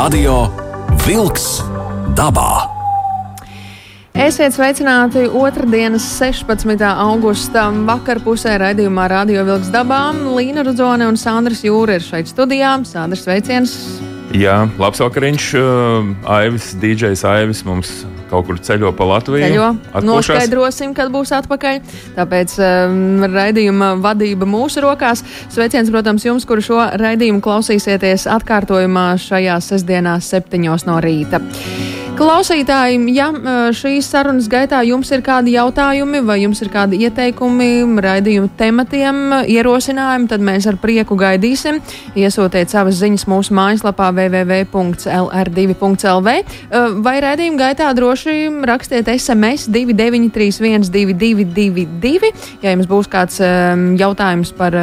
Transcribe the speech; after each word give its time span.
Radio 0.00 0.46
Wolks 1.04 1.58
dabā. 2.16 2.62
Esiet 4.16 4.54
sveicināti 4.56 5.26
otrdienas 5.28 6.06
16. 6.14 6.86
augusta 6.88 7.66
vakarpusē 7.90 8.54
raidījumā 8.62 9.10
Radio 9.12 9.44
Vilks 9.44 9.68
dabām. 9.74 10.22
Līna 10.38 10.64
Rudzone 10.64 11.04
un 11.10 11.20
Sandrs 11.20 11.60
Jūra 11.68 11.98
ir 12.00 12.06
šeit 12.06 12.32
studijā. 12.32 12.78
Sandrs, 12.88 13.26
sveiciens! 13.28 13.76
Jā, 14.36 14.62
labs 14.78 15.00
vakariņš. 15.02 15.46
Uh, 15.58 16.10
Aivis, 16.30 16.70
DJs 16.78 17.24
Aivis 17.26 17.64
mums 17.66 17.90
kaut 18.30 18.46
kur 18.46 18.60
ceļo 18.62 18.92
pa 18.94 19.08
Latviju. 19.10 19.42
Ceļo. 19.42 19.68
atpūšas. 19.90 20.06
Noskaidrosim, 20.06 20.94
kad 20.94 21.10
būs 21.10 21.34
atpakaļ. 21.40 21.80
Tāpēc 22.14 22.54
um, 22.62 23.24
raidījuma 23.26 23.96
vadība 24.02 24.46
mūsu 24.46 24.84
rokās. 24.86 25.24
Sveiciens, 25.50 25.90
protams, 25.90 26.26
jums, 26.28 26.46
kuru 26.46 26.62
šo 26.62 26.78
raidījumu 27.00 27.42
klausīsieties 27.42 28.28
atkārtojumā 28.30 29.12
šajā 29.18 29.58
sestdienā, 29.66 30.20
septiņos 30.22 30.86
no 30.86 31.00
rīta. 31.02 31.42
Klausītāji, 32.20 32.98
ja 33.16 33.30
šīs 33.72 34.04
sarunas 34.12 34.44
gaitā 34.52 34.82
jums 34.84 35.08
ir 35.08 35.22
kādi 35.24 35.54
jautājumi 35.54 36.18
vai 36.28 36.34
jums 36.42 36.58
ir 36.60 36.68
kādi 36.68 36.98
ieteikumi 37.06 37.80
raidījuma 38.04 38.50
tematiem, 38.58 39.20
ierosinājumi, 39.48 40.28
tad 40.28 40.44
mēs 40.44 40.66
ar 40.68 40.76
prieku 40.82 41.16
gaidīsim. 41.16 41.80
Iesūtiet 42.20 42.68
savas 42.68 43.00
ziņas 43.00 43.24
mūsu 43.24 43.56
mājaslapā 43.56 44.12
www.lr2.lv 44.18 46.28
vai 47.06 47.14
raidījuma 47.24 47.56
gaitā 47.62 47.88
droši 47.96 48.52
rakstiet 48.68 49.08
SMS 49.14 49.64
29312222, 49.72 52.28
ja 52.60 52.68
jums 52.74 52.84
būs 52.92 53.08
kāds 53.08 53.40
um, 53.40 53.96
jautājums 53.96 54.52
par 54.60 54.76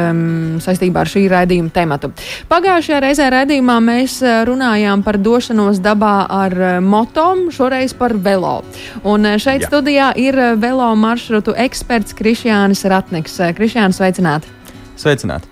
saistībā 0.66 1.06
ar 1.06 1.14
šī 1.14 1.22
raidījuma 1.36 1.70
tematu. 1.70 2.10
Pagājušajā 2.50 2.98
reizē 3.06 3.30
raidījumā 3.36 3.78
mēs 3.92 4.18
runājām 4.50 5.06
par 5.06 5.22
došanos 5.22 5.78
dabā 5.86 6.26
ar 6.40 6.82
moto 6.82 7.27
šoreiz 7.54 7.94
par 7.98 8.14
velo. 8.16 8.62
Un 9.04 9.26
šeit 9.38 9.64
Jā. 9.64 9.68
studijā 9.70 10.08
ir 10.16 10.38
velo 10.60 10.88
maršrutu 10.96 11.54
eksperts 11.56 12.16
Krišjānis 12.18 12.84
Ratniks. 12.88 13.38
Krišjānis, 13.56 14.00
sveicināti! 14.00 14.50
Sveicināti! 14.98 15.50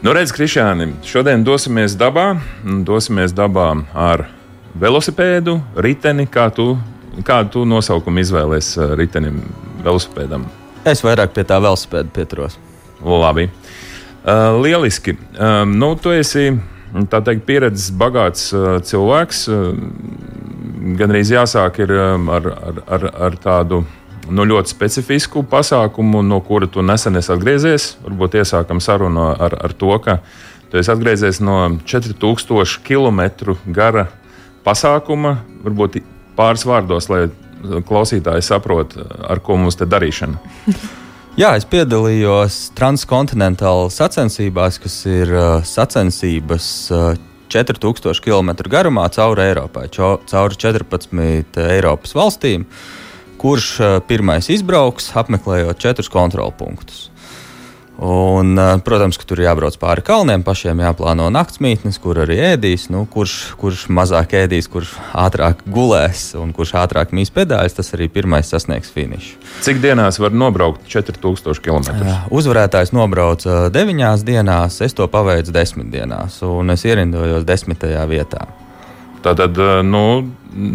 Nu, 0.00 0.14
redz, 0.16 0.32
Krišjāni, 0.32 0.94
šodien 1.04 1.42
dosimies 1.44 1.92
dabā. 2.00 2.30
Dosimies 2.88 3.34
dabā 3.36 3.66
ar 3.92 4.22
velosipēdu, 4.80 5.58
riteni. 5.76 6.24
Kā 6.24 6.46
tu, 6.56 6.72
kādu 7.26 7.52
tu 7.52 7.64
nosaukumu 7.68 8.22
izvēlējies 8.22 8.70
ritenim, 8.96 9.42
velosipēdam? 9.84 10.46
Es 10.88 11.04
vairāk 11.04 11.34
pie 11.36 11.44
tā 11.44 11.58
velosipēda 11.60 12.08
pieturos. 12.16 12.56
Labi. 13.04 13.50
Uh, 14.24 14.56
lieliski. 14.62 15.18
Uh, 15.36 15.66
nu, 15.68 15.92
tu 16.00 16.12
esi 16.16 16.48
tā 17.12 17.20
teikt, 17.24 17.44
pieredzes 17.48 17.92
bagāts 17.92 18.50
uh, 18.56 18.78
cilvēks. 18.80 19.46
Uh, 19.52 19.70
gan 20.98 21.12
arī 21.12 21.22
jāsāk 21.24 21.80
um, 21.86 22.28
ar, 22.32 22.46
ar, 22.50 22.78
ar, 22.96 23.08
ar 23.28 23.36
tādu 23.40 23.82
nu, 24.30 24.46
ļoti 24.46 24.72
specifisku 24.72 25.42
pasākumu, 25.50 26.22
no 26.26 26.40
kura 26.44 26.68
tu 26.70 26.84
nesen 26.84 27.18
esi 27.20 27.32
atgriezies. 27.34 27.94
Varbūt 28.04 28.38
iesākam 28.40 28.80
sarunu 28.82 29.30
ar, 29.32 29.56
ar 29.56 29.74
to, 29.76 29.92
ka 30.04 30.20
tu 30.70 30.80
esi 30.80 30.92
atgriezies 30.92 31.42
no 31.44 31.62
4000 31.84 32.80
km 32.86 33.54
gara 33.66 34.08
pasākuma. 34.66 35.38
Varbūt 35.64 36.00
pāris 36.38 36.66
vārdos, 36.68 37.10
lai 37.12 37.28
klausītāji 37.60 38.44
saprot, 38.44 38.96
ar 39.28 39.42
ko 39.44 39.58
mums 39.60 39.76
te 39.76 39.88
darīšana. 39.88 40.40
Jā, 41.40 41.54
es 41.56 41.64
piedalījos 41.70 42.72
transkontinentālās 42.76 44.00
sacensībās, 44.00 44.80
kas 44.82 44.96
ir 45.08 45.30
uh, 45.30 45.44
sacensības 45.64 46.66
uh, 46.90 47.12
4000 47.50 48.22
km 48.24 48.54
garumā 48.70 49.08
cauri 49.14 49.48
Eiropai, 49.48 49.88
cauri 49.92 50.58
14 50.60 51.62
Eiropas 51.66 52.14
valstīm, 52.16 52.66
kurš 53.40 53.70
eh, 53.80 53.96
pirmais 54.06 54.50
izbrauks, 54.52 55.12
apmeklējot 55.18 55.80
četrus 55.80 56.10
kontrolpunktus. 56.12 57.08
Un, 58.00 58.56
protams, 58.80 59.18
ka 59.20 59.26
tur 59.28 59.42
ir 59.42 59.44
jābrauc 59.44 59.74
pāri 59.76 60.00
kalniem, 60.00 60.40
pašiem 60.40 60.78
jāplāno 60.80 61.26
naktsmītnes, 61.34 61.98
kur 62.00 62.22
arī 62.22 62.38
ēdīs. 62.54 62.86
Nu, 62.88 63.02
kurš, 63.04 63.34
kurš 63.60 63.82
mazāk 63.92 64.32
ēdīs, 64.38 64.70
kurš 64.72 64.94
ātrāk 65.12 65.60
gulēs 65.68 66.30
un 66.40 66.54
kurš 66.56 66.72
ātrāk 66.80 67.12
mīs 67.16 67.28
pedāļus, 67.36 67.76
tas 67.76 67.92
arī 67.98 68.08
pirmais 68.08 68.48
sasniegs 68.48 68.88
finišu. 68.94 69.36
Cik 69.66 69.82
dienās 69.84 70.16
var 70.22 70.32
nobraukt 70.32 70.88
4000 70.88 71.60
km? 71.60 71.92
Uzvarētājs 72.32 72.94
nobrauca 72.96 73.66
9 73.74 74.24
dienās, 74.24 74.80
es 74.80 74.96
to 74.96 75.04
paveicu 75.04 75.52
10 75.52 75.92
dienās, 75.92 76.40
un 76.46 76.72
es 76.72 76.88
ierindojos 76.88 77.44
10. 77.44 77.84
vietā. 78.08 78.48
Tātad 79.20 79.60
nu, 79.84 80.04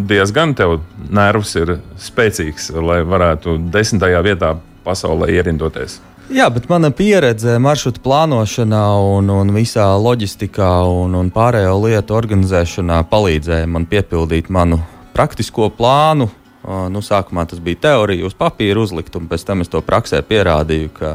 diezgan 0.05 0.53
tev 0.53 0.77
nervs 1.09 1.57
ir 1.57 1.79
spēcīgs, 1.97 2.69
lai 2.77 3.01
varētu 3.01 3.57
desmitajā 3.73 4.21
vietā 4.21 4.59
pasaulē 4.85 5.31
ierindoties. 5.33 5.97
Jā, 6.33 6.47
bet 6.49 6.65
mana 6.65 6.89
pieredze 6.89 7.59
maršrutu 7.61 8.01
plānošanā 8.01 8.81
un, 9.13 9.27
un 9.29 9.51
visā 9.53 9.85
loģistikā 10.01 10.69
un, 10.89 11.13
un 11.19 11.27
pārējo 11.33 11.75
lietu 11.83 12.15
organizēšanā 12.17 13.03
palīdzēja 13.11 13.67
man 13.69 13.85
piepildīt 13.89 14.49
manu 14.49 14.79
praktisko 15.13 15.69
plānu. 15.77 16.27
Nu, 16.65 17.03
sākumā 17.05 17.45
tas 17.45 17.61
bija 17.61 17.83
teorija 17.83 18.25
uz 18.25 18.33
papīra 18.33 18.81
uzlikt, 18.81 19.13
un 19.19 19.29
pēc 19.29 19.45
tam 19.45 19.61
es 19.61 19.69
to 19.69 19.83
praksē 19.85 20.23
pierādīju, 20.25 20.89
ka, 20.97 21.13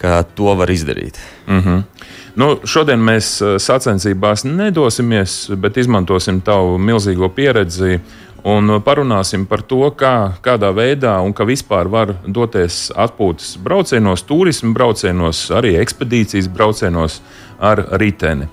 ka 0.00 0.22
to 0.24 0.56
var 0.56 0.72
izdarīt. 0.72 1.20
Mm 1.46 1.60
-hmm. 1.60 1.82
Nu, 2.40 2.56
šodien 2.64 3.00
mēs 3.02 3.42
sacensībās 3.58 4.44
nedosimies, 4.44 5.50
bet 5.56 5.76
izmantosim 5.76 6.40
tavu 6.40 6.78
milzīgo 6.78 7.28
pieredzi 7.28 8.00
Un 8.48 8.72
parunāsim 8.80 9.44
par 9.48 9.60
to, 9.68 9.82
kā, 9.92 10.32
kādā 10.40 10.70
veidā 10.72 11.18
un 11.20 11.34
kā 11.36 11.44
vispār 11.44 11.90
var 11.92 12.14
doties 12.24 12.88
atpūtas 12.96 13.58
braucienos, 13.60 14.24
turismu 14.24 14.72
braucienos, 14.76 15.42
arī 15.52 15.74
ekspedīcijas 15.80 16.48
braucienos 16.48 17.20
ar 17.60 17.84
riteni. 18.00 18.48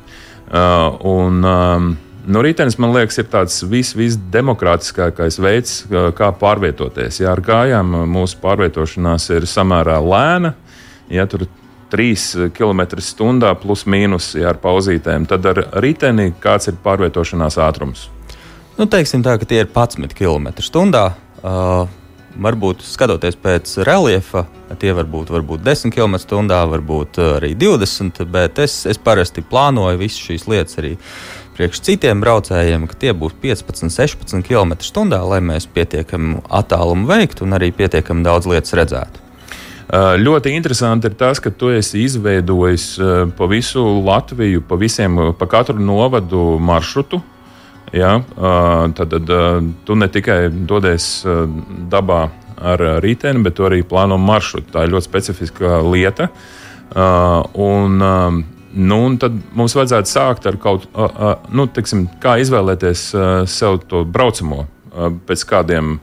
Uh, 0.47 0.97
un, 1.07 1.39
um, 1.43 1.95
Nu, 2.27 2.41
ritenis, 2.43 2.75
man 2.75 2.91
liekas, 2.91 3.21
ir 3.21 3.29
tāds 3.31 3.61
vis, 3.71 3.93
visdemokrātiskākais 3.95 5.37
veids, 5.39 5.77
kā 5.87 6.27
pārvietoties. 6.35 7.21
Ja 7.21 7.29
ar 7.31 7.39
kājām 7.39 7.93
mūsu 8.11 8.41
pārvietošanās 8.41 9.29
ir 9.31 9.47
samērā 9.47 9.95
lēna, 10.03 10.51
ja 11.07 11.23
tur 11.31 11.45
ir 11.45 11.53
3 11.95 12.51
km/h 12.51 13.53
plus 13.63 13.85
mīnus 13.87 14.33
ja 14.35 14.51
ar 14.51 14.59
pauzītēm, 14.59 15.23
tad 15.31 15.47
ar 15.47 15.63
riteni 15.79 16.33
kāds 16.43 16.67
ir 16.67 16.75
pārvietošanās 16.83 17.61
ātrums? 17.63 18.09
Nu, 18.77 18.85
teiksim 18.85 19.23
tā, 19.25 19.39
ka 19.41 19.45
tie 19.49 19.63
ir 19.63 19.71
11 19.73 20.13
km/h. 20.13 20.99
Uh, 21.41 21.87
varbūt 22.37 22.83
skatoties 22.85 23.37
pēc 23.41 23.71
reliefa, 23.87 24.43
tie 24.77 24.91
var 24.93 25.07
būt 25.09 25.31
varbūt 25.33 25.63
10 25.65 25.93
km/h, 25.95 26.59
varbūt 26.69 27.17
arī 27.39 27.55
20, 27.57 28.21
bet 28.29 28.59
es, 28.61 28.83
es 28.85 28.99
parasti 29.01 29.41
plānoju 29.41 29.97
visas 29.97 30.21
šīs 30.21 30.45
lietas 30.45 30.77
arī 30.77 30.91
priekš 31.57 31.81
citiem 31.87 32.21
braucējiem, 32.21 32.85
ka 32.85 32.99
tie 33.01 33.15
būs 33.17 33.33
15, 33.41 33.89
16 33.89 34.45
km/h, 34.45 35.21
lai 35.25 35.39
mēs 35.41 35.65
pietiekami 35.73 36.43
attālumu 36.45 37.09
veiktu 37.09 37.47
un 37.47 37.57
arī 37.57 37.71
pietiekami 37.73 38.21
daudz 38.27 38.45
lietas 38.45 38.77
redzētu. 38.77 39.23
Uh, 39.87 40.13
ļoti 40.21 40.51
interesanti 40.53 41.09
ir 41.09 41.15
tas, 41.17 41.41
ka 41.41 41.49
tu 41.49 41.71
esi 41.73 42.03
izveidojis 42.03 42.85
uh, 43.01 43.25
pa 43.33 43.49
visu 43.49 43.81
Latviju, 44.05 44.61
pa 44.69 44.77
visiem, 44.77 45.17
pa 45.39 45.49
katru 45.49 45.81
novadu 45.81 46.59
maršrutu, 46.61 47.23
Ja, 47.95 48.17
tad, 48.97 49.13
tad 49.13 49.29
tu 49.87 49.95
ne 49.95 50.07
tikai 50.11 50.49
dodies 50.51 51.07
dabā 51.91 52.21
ar 52.57 52.83
rīteni, 53.03 53.43
bet 53.45 53.61
arī 53.63 53.83
plāno 53.87 54.17
maršrutu. 54.19 54.73
Tā 54.73 54.85
ir 54.85 54.93
ļoti 54.95 55.07
specifiska 55.07 55.79
lieta. 55.85 56.27
Un, 56.97 57.99
nu, 58.01 58.97
un 58.97 59.17
tad 59.21 59.37
mums 59.55 59.75
vajadzētu 59.77 60.11
sākt 60.11 60.49
ar 60.49 60.57
kaut 60.61 60.87
nu, 61.53 61.67
teiksim, 61.71 62.07
kā 62.23 62.37
izvēlēties 62.43 63.07
sev 63.51 63.79
to 63.87 64.03
braucamo 64.03 64.65
pēc 65.27 65.45
kādiem 65.47 65.97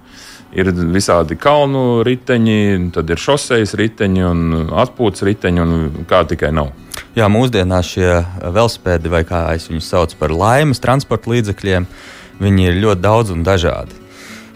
ir 0.54 0.70
visādi 0.94 1.36
kalnu 1.40 2.02
riteņi, 2.06 2.90
tad 2.94 3.10
ir 3.10 3.20
šoseis 3.20 3.74
riteņi 3.78 4.24
un 4.28 4.42
atpūtas 4.84 5.26
riteņi, 5.26 5.62
un 5.64 6.06
kā 6.10 6.22
tikai 6.30 6.52
nav. 6.54 6.72
Jā, 7.14 7.28
mūsdienās 7.30 7.92
šie 7.94 8.10
velospēdi, 8.42 9.10
vai 9.10 9.22
kā 9.26 9.44
es 9.54 9.68
viņus 9.70 9.90
saucu 9.90 10.18
par 10.18 10.34
laimes 10.34 10.82
transporta 10.82 11.30
līdzekļiem, 11.30 11.86
viņi 12.42 12.68
ir 12.70 12.82
ļoti 12.82 13.04
daudz 13.04 13.34
un 13.34 13.44
dažādi. 13.46 14.00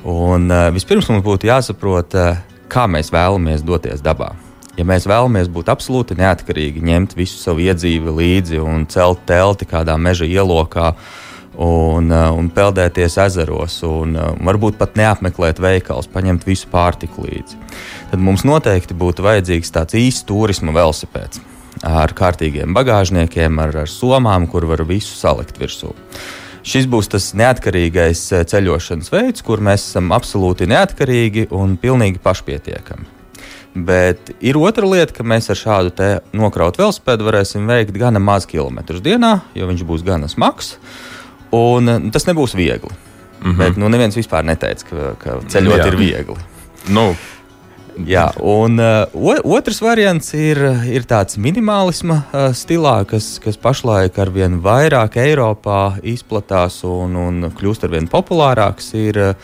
Un, 0.09 0.49
uh, 0.51 0.69
vispirms 0.75 1.11
mums 1.11 1.25
būtu 1.27 1.51
jāsaprot, 1.51 2.15
uh, 2.19 2.43
kā 2.71 2.87
mēs 2.91 3.13
vēlamies 3.15 3.65
doties 3.67 4.03
dabā. 4.03 4.33
Ja 4.79 4.87
mēs 4.87 5.09
vēlamies 5.11 5.51
būt 5.51 5.71
absolūti 5.73 6.15
neatkarīgi, 6.19 6.83
ņemt 6.87 7.17
visu 7.19 7.41
savu 7.41 7.65
iedzīvi 7.67 8.15
līdzi 8.15 8.61
un 8.63 8.87
celt 8.91 9.25
telti 9.27 9.67
kādā 9.67 9.97
meža 9.99 10.27
ielokā, 10.27 10.93
uh, 10.95 11.28
un 11.59 12.51
peldēties 12.55 13.19
ezeros, 13.25 13.81
un 13.87 14.15
uh, 14.17 14.31
varbūt 14.47 14.79
pat 14.79 14.97
neapmeklēt 14.99 15.59
veikals, 15.63 16.11
paņemt 16.13 16.47
visu 16.47 16.71
pārtiku 16.71 17.27
līdzi. 17.27 17.59
Tad 18.13 18.23
mums 18.23 18.47
noteikti 18.47 18.97
būtu 18.99 19.27
vajadzīgs 19.27 19.75
tāds 19.75 19.99
īsts 19.99 20.27
turisma 20.29 20.75
velosipēds 20.77 21.43
ar 21.87 22.15
kārtīgiem 22.17 22.75
bagāžniekiem, 22.75 23.59
ar, 23.63 23.77
ar 23.85 23.91
somām, 23.91 24.49
kur 24.51 24.67
var 24.67 24.83
visu 24.89 25.15
salikt 25.15 25.59
virsū. 25.61 25.95
šis 26.69 26.87
būs 26.91 27.09
tas 27.09 27.31
neatkarīgais 27.39 28.23
ceļošanas 28.51 29.13
veids, 29.13 29.43
kur 29.43 29.61
mēs 29.61 29.87
esam 29.91 30.11
absolūti 30.13 30.67
neatkarīgi 30.69 31.49
un 31.55 31.77
pilnīgi 31.77 32.19
pašpietiekami. 32.19 33.07
Bet 33.75 34.33
ir 34.41 34.57
otra 34.59 34.87
lieta, 34.89 35.13
ka 35.15 35.23
mēs 35.23 35.51
ar 35.51 35.57
šādu 35.57 36.09
nokrautu 36.33 36.83
velospēdu 36.83 37.25
varēsim 37.29 37.69
veikt 37.69 37.95
gana 37.95 38.19
maz 38.19 38.47
kilometrus 38.49 39.01
dienā, 39.05 39.41
jo 39.55 39.69
viņš 39.69 39.85
būs 39.87 40.05
gana 40.07 40.29
smags. 40.29 40.77
Un 41.57 42.11
tas 42.13 42.27
nebūs 42.29 42.57
viegli. 42.57 42.91
Mm 43.41 43.53
-hmm. 43.53 43.59
Bet 43.59 43.77
nu, 43.77 43.89
neviens 43.89 44.17
vispār 44.17 44.45
neteica, 44.45 44.85
ka, 44.91 45.15
ka 45.19 45.41
ceļot 45.49 45.79
Jā. 45.79 45.87
ir 45.87 45.97
viegli. 45.97 46.37
Nu. 46.89 47.15
Jā, 48.07 48.29
un 48.39 48.79
uh, 48.79 49.43
otrs 49.43 49.81
variants 49.83 50.31
ir, 50.35 50.59
ir 50.87 51.03
tāds 51.03 51.35
minimālisma 51.35 52.15
uh, 52.15 52.53
stilā, 52.55 53.05
kas, 53.11 53.41
kas 53.43 53.57
pašlaik 53.57 54.19
ar 54.19 54.31
vien 54.31 54.61
vairāk 54.63 55.17
Eiropā 55.19 55.99
izplatās 56.03 56.85
un, 56.85 57.17
un 57.17 57.51
kļūst 57.59 57.89
ar 57.89 57.91
vien 57.91 58.07
populārāks, 58.07 58.93
ir 58.95 59.19
uh, 59.19 59.35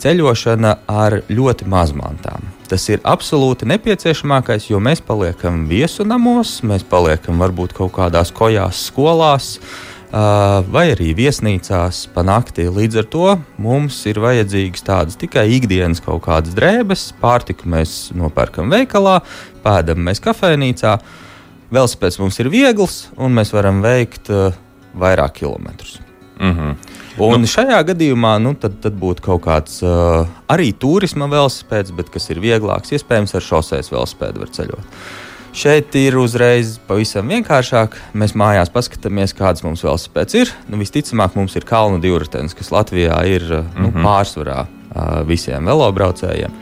ceļošana 0.00 0.78
ar 0.88 1.20
ļoti 1.28 1.68
mazmantām. 1.68 2.48
Tas 2.68 2.88
ir 2.88 3.04
absolūti 3.04 3.68
nepieciešamākais, 3.68 4.70
jo 4.70 4.80
mēs 4.80 5.04
paliekam 5.04 5.66
viesunamos, 5.68 6.62
mēs 6.62 6.88
paliekam 6.88 7.38
varbūt 7.44 7.76
kaut 7.76 7.92
kādās 7.92 8.32
kojās, 8.32 8.86
skolās. 8.88 9.58
Uh, 9.58 9.97
vai 10.12 10.84
arī 10.94 11.12
viesnīcās 11.16 12.06
pa 12.14 12.24
nakti. 12.24 12.68
Līdz 12.72 13.00
ar 13.02 13.08
to 13.12 13.28
mums 13.60 14.00
ir 14.08 14.20
vajadzīgas 14.24 14.86
tādas 14.86 15.20
tikai 15.20 15.46
ikdienas 15.58 16.00
kaut 16.04 16.22
kādas 16.24 16.56
drēbes, 16.56 17.12
pārtiku 17.20 17.68
mēs 17.68 18.10
nopērkam 18.16 18.72
veikalā, 18.72 19.20
pēdam 19.64 20.00
mēs 20.08 20.22
kafejnīcā. 20.24 20.98
Velospēds 21.68 22.20
mums 22.22 22.38
ir 22.40 22.48
viegls, 22.48 23.08
un 23.20 23.36
mēs 23.36 23.52
varam 23.52 23.82
veikt 23.84 24.30
uh, 24.32 24.56
vairāk 24.96 25.42
kilometrus. 25.42 25.98
Mm 26.40 26.54
-hmm. 26.56 26.76
Un 27.18 27.40
nu, 27.40 27.46
šajā 27.46 27.82
gadījumā 27.82 28.36
nu, 28.38 28.54
tad, 28.54 28.76
tad 28.80 28.94
būtu 28.94 29.22
kaut 29.22 29.42
kāds 29.42 29.82
uh, 29.82 30.26
arī 30.48 30.72
turisma 30.72 31.26
velospēds, 31.26 31.90
bet 31.96 32.10
kas 32.14 32.30
ir 32.30 32.40
vieglāks, 32.40 32.92
iespējams, 32.94 33.34
ar 33.34 33.42
šoseis 33.42 33.90
velospēdu 33.90 34.38
var 34.38 34.48
ceļot. 34.48 34.84
Šeit 35.58 35.90
ir 35.98 36.14
uzreiz 36.20 36.76
pavisam 36.86 37.26
vienkāršāk. 37.32 37.96
Mēs 38.14 38.36
mājās 38.38 38.68
paskatāmies, 38.70 39.32
kādas 39.34 39.64
mums 39.66 39.80
velosipēds 39.82 40.36
ir. 40.38 40.50
Nu, 40.70 40.78
visticamāk, 40.78 41.34
mums 41.34 41.56
ir 41.58 41.64
kalnu 41.66 41.98
divritenis, 41.98 42.54
kas 42.54 42.70
Latvijā 42.70 43.16
ir 43.26 43.42
nu, 43.50 43.88
mm 43.88 43.90
-hmm. 43.90 44.04
pārsvarā 44.06 44.60
visiem 45.26 45.66
velobraucējiem. 45.66 46.54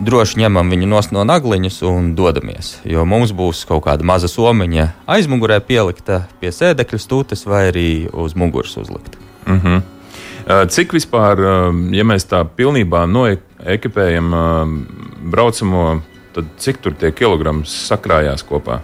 Droši 0.00 0.40
ņemam 0.40 0.70
viņu 0.72 1.02
no 1.12 1.24
nagliņas 1.24 1.82
un 1.82 2.14
dodamies. 2.14 2.78
Jo 2.84 3.04
mums 3.04 3.32
būs 3.32 3.66
kaut 3.68 3.84
kāda 3.84 4.02
maza 4.02 4.28
somiņa 4.28 4.88
aizmugurē 5.06 5.60
pielikta 5.60 6.22
pie 6.40 6.48
sēdekļa 6.48 6.98
stūtes 6.98 7.46
vai 7.46 7.68
arī 7.68 8.08
uz 8.12 8.34
muguras 8.34 8.76
uzlikta. 8.76 9.18
Mm 9.46 9.60
-hmm. 9.60 9.82
Cik 10.68 10.92
vispār, 10.92 11.38
ja 11.92 12.04
mēs 12.04 12.24
tā 12.24 12.44
pilnībā 12.56 13.06
noekipējam 13.06 14.32
braucamo 15.30 16.00
tad 16.34 16.50
cik 16.60 16.82
tur 16.84 16.96
tie 16.98 17.12
kilogrami 17.14 17.66
sakrājās 17.68 18.44
kopā? 18.46 18.80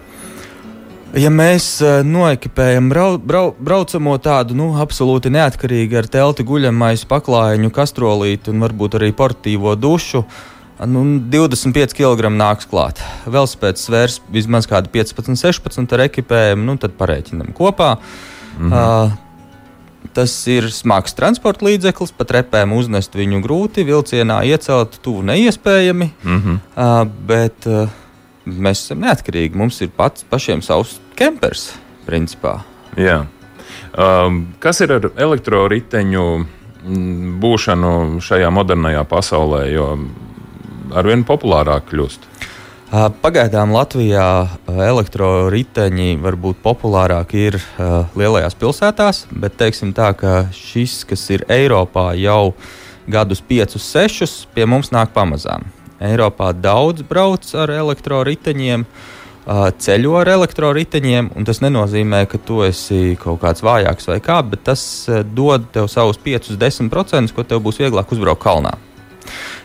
Ja 1.18 1.30
mēs 1.34 1.66
uh, 1.82 2.04
noekipējam 2.06 2.86
brau, 2.92 3.16
brau, 3.18 3.50
braucamo 3.58 4.14
tādu 4.22 4.54
nu, 4.54 4.68
absolūti 4.78 5.32
neatkarīgi 5.34 5.98
ar 5.98 6.06
telti 6.10 6.46
guļamais 6.46 7.02
paklājiņu, 7.10 7.72
kastrolīti 7.74 8.52
un 8.52 8.62
varbūt 8.62 8.94
arī 9.00 9.10
portīvo 9.18 9.74
dušu, 9.74 10.22
nu, 10.86 11.02
25 11.32 11.96
kg 11.98 12.30
nāks 12.30 12.70
klāt. 12.70 13.02
Vēl 13.26 13.50
spēc 13.50 13.82
svērs 13.82 14.20
vismaz 14.30 14.70
kādi 14.70 14.92
15, 14.94 15.34
16 15.34 15.96
ar 15.98 16.06
ekipējumu, 16.06 16.68
nu, 16.70 16.78
tad 16.78 16.94
pareiķinam 17.00 17.50
kopā. 17.58 17.96
-hmm. 18.60 18.72
uh, 18.72 19.29
Tas 20.16 20.32
ir 20.50 20.70
smags 20.72 21.14
transporta 21.14 21.66
līdzeklis, 21.68 22.12
pat 22.16 22.32
repēm 22.38 22.72
uznest 22.74 23.14
viņu 23.14 23.42
grūti, 23.44 23.84
vilcienā 23.86 24.40
iecelt 24.48 24.96
tuvu 25.04 25.22
neiespējami. 25.28 26.10
Mm 26.24 26.38
-hmm. 26.40 26.60
uh, 26.74 27.04
bet 27.26 27.66
uh, 27.68 27.92
mēs 28.46 28.86
esam 28.86 29.04
neatkarīgi. 29.04 29.56
Mums 29.56 29.80
ir 29.80 29.92
pats 29.96 30.24
pašiem 30.24 30.62
savs 30.62 30.98
kempers, 31.14 31.72
principā. 32.06 32.60
Jā. 32.96 33.26
Um, 33.90 34.54
kas 34.58 34.80
ir 34.80 34.92
ar 34.92 35.10
elektroriteņu 35.16 36.24
būšanu 37.40 38.20
šajā 38.24 38.50
modernajā 38.50 39.04
pasaulē, 39.04 39.64
jo 39.72 39.86
arvien 40.96 41.24
populārāk 41.24 41.90
kļūst? 41.90 42.26
Pagaidām 42.90 43.70
Latvijā 43.70 44.48
elektroriteņi 44.66 46.16
varbūt 46.18 46.58
populārāk 46.58 47.36
ir 47.38 47.58
lielajās 48.18 48.56
pilsētās, 48.58 49.20
bet 49.30 49.54
teiksim 49.60 49.92
tā, 49.94 50.08
ka 50.18 50.48
šis, 50.50 51.04
kas 51.06 51.22
ir 51.30 51.44
Eiropā 51.46 52.08
jau 52.18 52.50
gadus 53.06 53.44
5, 53.46 53.78
6, 53.78 54.50
pie 54.56 54.66
mums 54.66 54.90
nāk 54.90 55.14
pamazām. 55.14 55.68
Eiropā 56.02 56.50
daudz 56.50 57.06
brauc 57.06 57.46
ar 57.54 57.70
elektroriteņiem, 57.76 58.82
ceļo 59.86 60.18
ar 60.24 60.34
elektroriteņiem, 60.34 61.30
un 61.38 61.46
tas 61.46 61.62
nenozīmē, 61.62 62.24
ka 62.26 62.42
tu 62.42 62.64
esi 62.66 63.14
kaut 63.22 63.38
kāds 63.44 63.62
vājāks 63.62 64.10
vai 64.10 64.18
kā, 64.18 64.42
bet 64.42 64.66
tas 64.66 64.82
dod 65.30 65.70
tev 65.70 65.86
savus 65.94 66.18
5, 66.18 66.56
10%, 66.58 67.38
ko 67.38 67.46
tev 67.46 67.62
būs 67.62 67.78
vieglāk 67.84 68.10
uzbraukt 68.10 68.42
kalnā. 68.42 68.74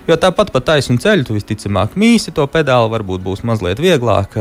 Jo 0.05 0.17
tāpat 0.21 0.51
pa 0.53 0.61
taisnu 0.61 0.99
ceļu 1.01 1.25
tu 1.25 1.35
visticamāk 1.37 1.95
mīsi 1.97 2.33
to 2.35 2.45
pedāli, 2.51 2.91
varbūt 2.93 3.23
būs 3.25 3.45
mazliet 3.47 3.81
vieglāk. 3.81 4.37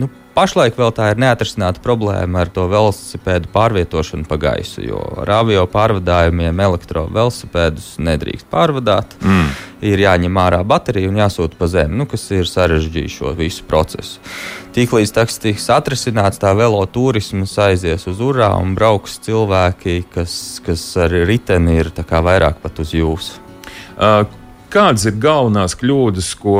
Nu, 0.00 0.08
pašlaik 0.34 0.78
vēl 0.78 0.90
tā 0.96 1.10
ir 1.12 1.20
neatrisināta 1.22 1.82
problēma 1.84 2.40
ar 2.42 2.50
to 2.50 2.64
velosipēdu 2.70 3.50
pārvietošanu 3.54 4.24
pa 4.26 4.38
gaisu, 4.40 4.82
jo 4.82 5.02
ar 5.22 5.30
avio 5.36 5.66
pārvadājumiem 5.70 6.62
elektrovelosipēdus 6.66 7.94
nedrīkst 8.02 8.48
pārvadāt. 8.50 9.14
Mm. 9.22 9.52
Ir 9.84 10.00
jāņem 10.00 10.40
ārā 10.40 10.62
baterija 10.66 11.10
un 11.12 11.20
jāsūta 11.20 11.58
pa 11.60 11.68
zemi, 11.70 11.98
nu, 12.00 12.08
kas 12.10 12.24
ir 12.32 12.48
sarežģījis 12.48 13.18
šo 13.20 13.34
visu 13.38 13.66
procesu. 13.68 14.22
Tiklīdz 14.74 15.12
tas 15.14 15.36
tiks 15.38 15.68
atrisināts, 15.70 16.40
tā 16.42 16.50
veloturisms 16.58 17.52
aizies 17.62 18.08
uz 18.10 18.22
urā 18.24 18.50
un 18.58 18.72
brauks 18.74 19.20
cilvēki, 19.22 20.00
kas, 20.16 20.38
kas 20.64 20.88
ar 21.04 21.12
riteni 21.28 21.76
ir 21.82 21.92
vairāk 21.94 22.58
pat 22.64 22.80
uz 22.82 22.96
jūsu. 22.96 23.38
Uh, 23.94 24.24
Kādas 24.74 25.04
ir 25.06 25.14
galvenās 25.22 25.76
kļūdas, 25.78 26.32
ko, 26.42 26.58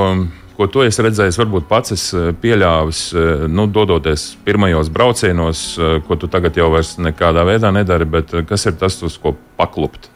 ko 0.54 0.66
tu 0.70 0.84
esi 0.86 1.02
redzējis, 1.02 1.38
varbūt 1.40 1.64
pats 1.66 1.96
esi 1.96 2.28
pieļāvis, 2.38 3.00
eh, 3.10 3.46
nu, 3.50 3.64
dodoties 3.66 4.28
pirmajos 4.46 4.90
braucienos, 4.94 5.62
eh, 5.78 5.96
ko 6.06 6.14
tu 6.14 6.30
tagad 6.30 6.54
jau 6.54 6.68
vairs 6.70 6.94
nekādā 7.02 7.42
veidā 7.48 7.72
nedari, 7.74 8.06
bet 8.06 8.30
eh, 8.34 8.44
kas 8.46 8.68
ir 8.70 8.76
tas, 8.78 9.00
uz 9.02 9.16
ko 9.18 9.34
paklupt? 9.58 10.06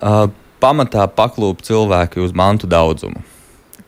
Uh, 0.00 0.26
pamatā 0.60 1.06
paklūp 1.08 1.64
cilvēki 1.64 2.20
uz 2.20 2.36
mantu 2.36 2.68
daudzumu. 2.68 3.24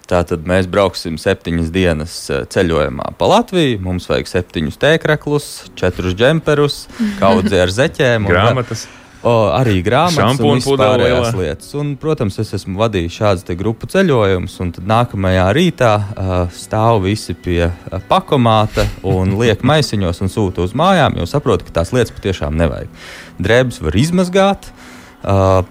Tātad 0.09 0.49
mēs 0.49 0.64
brauksim 0.68 1.21
septiņas 1.21 1.68
dienas 1.73 2.16
ceļojumā 2.52 3.12
pa 3.21 3.28
Latviju. 3.30 3.78
Mums 3.85 4.09
vajag 4.09 4.32
septiņus 4.32 4.80
tēkraklus, 4.80 5.52
četrus 5.76 6.16
džemperus, 6.16 6.82
kaudzi 7.21 7.61
ar 7.61 7.73
zeķēm. 7.73 8.28
Grāmatas. 8.28 8.88
Un, 8.88 9.01
O, 9.22 9.32
arī 9.54 9.76
grāmatas 9.86 10.40
un 10.42 10.58
vispārējās 10.58 11.36
lietas. 11.38 11.68
Un, 11.78 11.92
protams, 12.00 12.40
es 12.42 12.48
esmu 12.58 12.80
vadījis 12.80 13.18
šādas 13.20 13.58
grupu 13.58 13.86
ceļojumus, 13.92 14.56
un 14.64 14.72
tad 14.74 14.88
nākamajā 14.90 15.44
rītā 15.54 15.90
uh, 15.94 16.32
stāv 16.50 17.04
visi 17.04 17.36
pie 17.38 17.68
uh, 17.68 18.00
pakomāta 18.10 18.88
un 19.06 19.36
liek 19.42 19.62
maisiņos 19.62 20.24
un 20.26 20.32
sūta 20.32 20.66
uz 20.66 20.74
mājām, 20.78 21.20
jo 21.20 21.28
saprotu, 21.30 21.68
ka 21.68 21.78
tās 21.78 21.94
lietas 21.94 22.14
patiešām 22.16 22.58
nevajag. 22.58 22.90
Drēbes 23.42 23.78
var 23.84 24.02
izmazgāt. 24.02 24.72
Uh, 25.22 25.62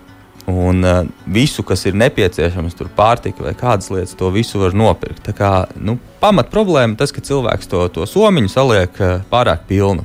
Un 0.51 0.81
uh, 0.83 1.05
visu, 1.29 1.61
kas 1.63 1.85
ir 1.85 1.93
nepieciešams, 2.01 2.73
tur 2.73 2.89
pārtika 2.97 3.45
vai 3.45 3.53
kādas 3.55 3.91
lietas, 3.93 4.15
to 4.17 4.31
visu 4.33 4.59
var 4.59 4.73
nopirkt. 4.73 5.21
Tā 5.27 5.35
kā 5.37 5.51
nu, 5.77 5.99
pamat 6.19 6.49
problēma 6.51 6.97
tas, 6.97 7.13
ka 7.13 7.21
cilvēks 7.21 7.69
to, 7.69 7.83
to 7.93 8.07
somiņu 8.09 8.49
saliek 8.49 8.97
uh, 8.99 9.21
pārāk 9.31 9.67
pilnu. 9.69 10.03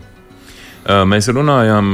Mēs 0.87 1.27
runājām 1.35 1.89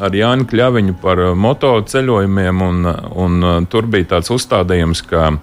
ar 0.00 0.14
Jānu 0.16 0.46
Kļaviņu 0.48 0.94
par 1.02 1.20
motoceļojumiem, 1.36 2.60
un, 2.64 2.86
un 3.20 3.66
tur 3.68 3.88
bija 3.92 4.14
tāds 4.14 4.32
uzstādījums, 4.32 5.02
ka 5.04 5.34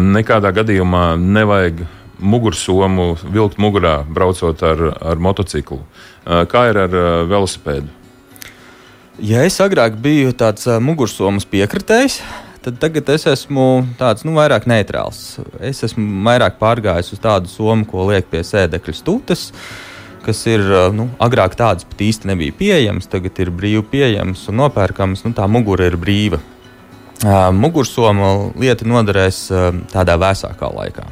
nekādā 0.00 0.54
gadījumā 0.56 1.18
nevajag 1.20 1.82
mugursomu 2.18 3.10
vilkt 3.28 3.60
mugurā, 3.60 4.00
braucot 4.08 4.64
ar, 4.64 4.80
ar 4.96 5.20
motociklu. 5.20 5.82
Kā 6.24 6.62
ir 6.70 6.80
ar 6.86 6.96
velosipēdu? 7.28 7.92
Ja 9.28 9.44
es 9.44 9.58
agrāk 9.60 9.98
biju 10.00 10.32
tāds 10.38 10.64
mugursomas 10.80 11.44
piekritējs, 11.50 12.22
tad 12.64 12.80
tagad 12.80 13.12
es 13.12 13.26
esmu 13.28 13.66
tāds 14.00 14.24
nu, 14.24 14.32
vairāk 14.38 14.64
neitrāls. 14.70 15.36
Es 15.60 15.84
esmu 15.84 16.24
vairāk 16.24 16.56
pārgājis 16.62 17.12
uz 17.12 17.22
tādu 17.22 17.52
somu, 17.52 17.84
ko 17.90 18.08
liek 18.08 18.30
pie 18.32 18.40
sēdekļa 18.46 18.96
stūtes. 19.02 19.50
Uh, 19.52 19.84
kas 20.28 20.42
ir 20.50 20.64
nu, 20.92 21.08
agrāk 21.24 21.56
tādas 21.56 21.86
pat 21.88 22.02
īsti 22.04 22.28
nebija 22.28 22.52
pieejamas, 22.58 23.08
tagad 23.08 23.38
ir 23.40 23.52
brīvi 23.54 23.84
pieejamas 23.94 24.44
un 24.52 24.60
nopērkamas. 24.60 25.24
Nu, 25.24 25.32
tā 25.36 25.48
mugura 25.48 25.88
ir 25.88 25.96
brīva. 26.00 26.42
Mugursoma 27.56 28.52
lieta 28.60 28.86
noderēs 28.86 29.46
tādā 29.90 30.18
vēsākā 30.20 30.68
laikā. 30.74 31.06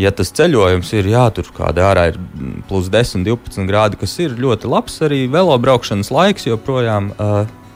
Ja 0.00 0.08
tas 0.16 0.30
ceļojums 0.32 0.88
ir 0.96 1.10
jātur 1.10 1.50
kādā 1.52 1.90
ārā, 1.90 2.06
ir 2.12 2.20
plus 2.70 2.88
10, 2.92 3.26
12 3.26 3.66
grādi, 3.68 3.98
kas 4.00 4.14
ir 4.24 4.38
ļoti 4.40 4.70
labs, 4.72 5.02
arī 5.04 5.26
velobraukšanas 5.32 6.08
laiks 6.14 6.48
joprojām 6.48 7.10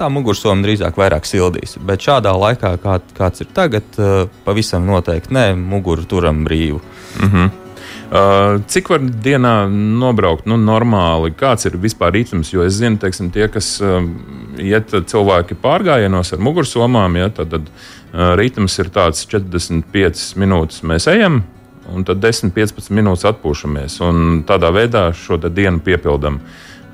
tā 0.00 0.09
mugursoma 0.12 0.65
drīzāk 0.65 0.97
vairāk 0.97 1.29
sildīs. 1.29 1.76
Bet 1.76 2.07
šādā 2.07 2.33
laikā, 2.37 2.76
kā, 2.81 2.99
kāds 3.19 3.45
ir 3.45 3.53
tagad, 3.57 4.00
pavisam 4.49 4.88
noteikti 4.88 5.37
nē, 5.37 5.47
muguru 5.61 6.09
turam 6.09 6.45
brīvu. 6.49 6.81
Mm 7.21 7.31
-hmm. 7.33 7.66
Cik 8.07 8.91
var 8.93 9.03
dienā 9.03 9.55
nobraukt 9.71 10.47
nu, 10.47 10.55
normāli? 10.61 11.33
Kāds 11.35 11.67
ir 11.67 11.75
vispār 11.83 12.15
ritms? 12.15 12.53
Jo 12.55 12.63
es 12.63 12.79
zinu, 12.79 13.01
teiksim, 13.03 13.33
tie, 13.35 13.49
kas 13.51 13.81
iet 14.63 14.95
cilvēki 15.11 15.59
pārgājienos 15.59 16.31
ar 16.33 16.45
mugursomām, 16.47 17.19
ja, 17.19 17.33
tad, 17.35 17.51
tad 17.57 18.39
ritms 18.39 18.79
ir 18.79 18.93
tāds 18.95 19.27
45 19.27 20.37
minūtes 20.39 20.85
mēs 20.87 21.09
ejam, 21.11 21.43
un 21.91 22.07
tad 22.07 22.23
10-15 22.23 22.95
minūtes 22.95 23.27
atpūšamies. 23.33 23.99
Tādā 24.47 24.71
veidā 24.75 25.09
šo 25.17 25.41
dienu 25.49 25.83
piepildām. 25.83 26.41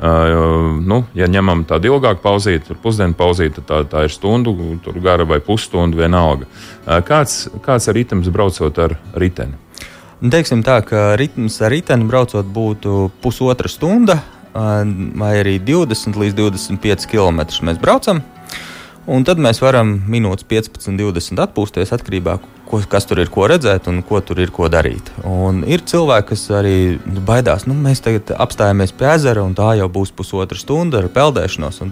Uh, 0.02 0.80
nu, 0.82 1.04
ja 1.14 1.28
ņemam 1.30 1.60
tādu 1.68 1.92
ilgāku 1.92 2.24
pauzīti, 2.24 2.64
tad 2.72 2.78
pusdienu 2.82 3.14
pauzīti, 3.14 3.62
tā, 3.62 3.84
tā 3.86 4.00
ir 4.08 4.10
stundu, 4.10 4.50
gara 4.98 5.22
vai 5.28 5.38
pusstundu 5.44 6.00
vienalga. 6.00 6.48
Uh, 6.82 6.96
kāds, 7.06 7.44
kāds 7.62 7.86
ir 7.86 8.00
ritms 8.00 8.32
braucot 8.34 8.80
ar 8.82 8.96
riteni? 9.14 9.54
Nu, 10.22 10.30
teiksim 10.30 10.62
tā, 10.62 10.78
ka 10.86 11.16
ritms 11.18 11.56
ar 11.66 11.72
riteni 11.74 12.06
braucot 12.06 12.46
būtu 12.46 13.10
pusotra 13.24 13.70
stunda, 13.70 14.20
uh, 14.54 14.82
vai 15.18 15.32
arī 15.40 15.56
20 15.58 16.14
līdz 16.14 16.38
25 16.38 17.08
km 17.10 17.42
mēs 17.66 17.80
braucam. 17.82 18.22
Un 19.10 19.26
tad 19.26 19.42
mēs 19.42 19.58
varam 19.58 19.96
minūtes 20.06 20.46
15, 20.46 20.94
20 20.94 21.42
atpūsties 21.42 21.90
atkarībā 21.90 22.36
no 22.38 22.52
ko, 22.72 22.80
kas 22.88 23.06
tur 23.08 23.20
ir 23.20 23.30
ko 23.32 23.46
redzēt 23.50 23.88
un 23.90 24.00
ko 24.06 24.20
tur 24.24 24.40
ir 24.40 24.52
ko 24.54 24.68
darīt. 24.72 25.12
Un 25.28 25.60
ir 25.68 25.84
cilvēki, 25.88 26.30
kas 26.32 26.46
arī 26.56 26.76
baidās, 27.26 27.66
nu, 27.68 27.76
mēs 27.76 28.00
tagad 28.04 28.32
apstājamies 28.32 28.94
pie 28.96 29.10
ezera, 29.12 29.44
un 29.44 29.56
tā 29.58 29.74
jau 29.80 29.88
būs 29.92 30.14
pusotra 30.16 30.58
stunda 30.58 31.02
ar 31.02 31.10
peldēšanos. 31.12 31.82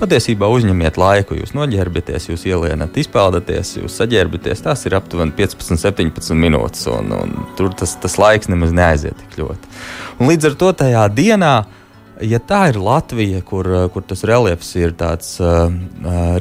Patiesībā 0.00 0.48
uzņemiet 0.48 0.96
laiku, 1.00 1.36
jūs 1.36 1.52
noģērbieties, 1.52 2.30
jūs 2.30 2.46
ielienat, 2.48 2.96
izpeldaties, 3.00 3.74
jūs 3.82 3.98
saģērbieties. 4.00 4.62
Tas 4.64 4.86
ir 4.88 4.96
aptuveni 4.96 5.34
15, 5.36 5.76
17 5.76 6.38
minūtes, 6.40 6.86
un, 6.88 7.12
un 7.18 7.50
tur 7.58 7.74
tas, 7.76 7.98
tas 8.00 8.16
laiks 8.20 8.48
nemaz 8.48 8.72
neaiziet 8.76 9.18
tik 9.20 9.42
ļoti. 9.42 9.74
Un 10.20 10.32
līdz 10.32 10.50
ar 10.50 10.56
to 10.62 10.72
tajā 10.84 11.04
dienā 11.12 11.52
uh, 11.60 11.76
ja 12.22 12.40
tā 12.42 12.66
ir 12.70 12.78
Latvija, 12.80 13.40
kur, 13.46 13.68
kur 13.92 14.04
tas 14.06 14.22
reliefs 14.28 14.72
ir 14.78 14.94
tāds 14.98 15.36
uh, 15.42 15.68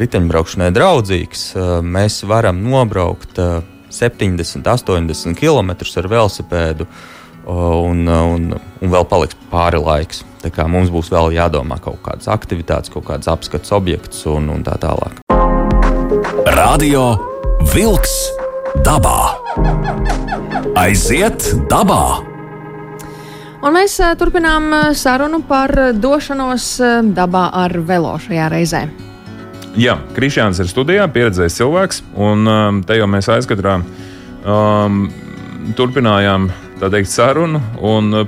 riteņbraukšanai 0.02 0.72
draudzīgs, 0.76 1.46
uh, 1.56 1.70
mēs 1.84 2.22
varam 2.28 2.62
nobraukt 2.66 3.40
uh, 3.42 3.60
70, 3.94 4.68
80 4.68 5.38
km 5.40 5.74
ar 5.74 6.10
velosipēdu, 6.12 6.88
un, 7.50 8.06
un, 8.08 8.54
un 8.54 8.92
vēl 8.94 9.08
paliks 9.10 9.38
pāri 9.52 9.80
laiks. 9.82 10.24
Tā 10.40 10.52
kā 10.54 10.68
mums 10.72 10.92
būs 10.94 11.10
vēl 11.12 11.34
jādomā 11.36 11.80
kaut 11.84 12.00
kādas 12.06 12.30
aktivitātes, 12.32 12.92
kaut 12.94 13.08
kādas 13.10 13.28
apskates 13.32 13.74
objekts 13.76 14.24
un, 14.30 14.48
un 14.54 14.64
tā 14.64 14.78
tālāk. 14.80 15.20
Radio 16.56 17.12
Wolks 17.74 18.16
dabā. 18.86 19.36
Aiziet 20.80 21.52
dabā! 21.72 22.04
Un 23.60 23.76
mēs 23.76 23.98
uh, 24.00 24.14
turpinām 24.16 24.72
sarunu 24.96 25.42
par 25.44 25.74
došanos 26.00 26.78
dabā 27.12 27.50
ar 27.66 27.76
velo 27.84 28.14
šajā 28.22 28.48
reizē. 28.54 28.86
Jā, 29.80 29.98
Krišjāns 30.16 30.62
ir 30.64 30.70
studijā, 30.72 31.04
pieredzējis 31.12 31.60
cilvēks, 31.60 32.00
un 32.18 32.82
te 32.88 32.96
jau 32.98 33.06
mēs 33.12 33.28
aizkadrā 33.30 33.76
um, 34.42 35.04
turpinājām 35.78 36.48
teikt, 36.88 37.12
sarunu 37.12 37.60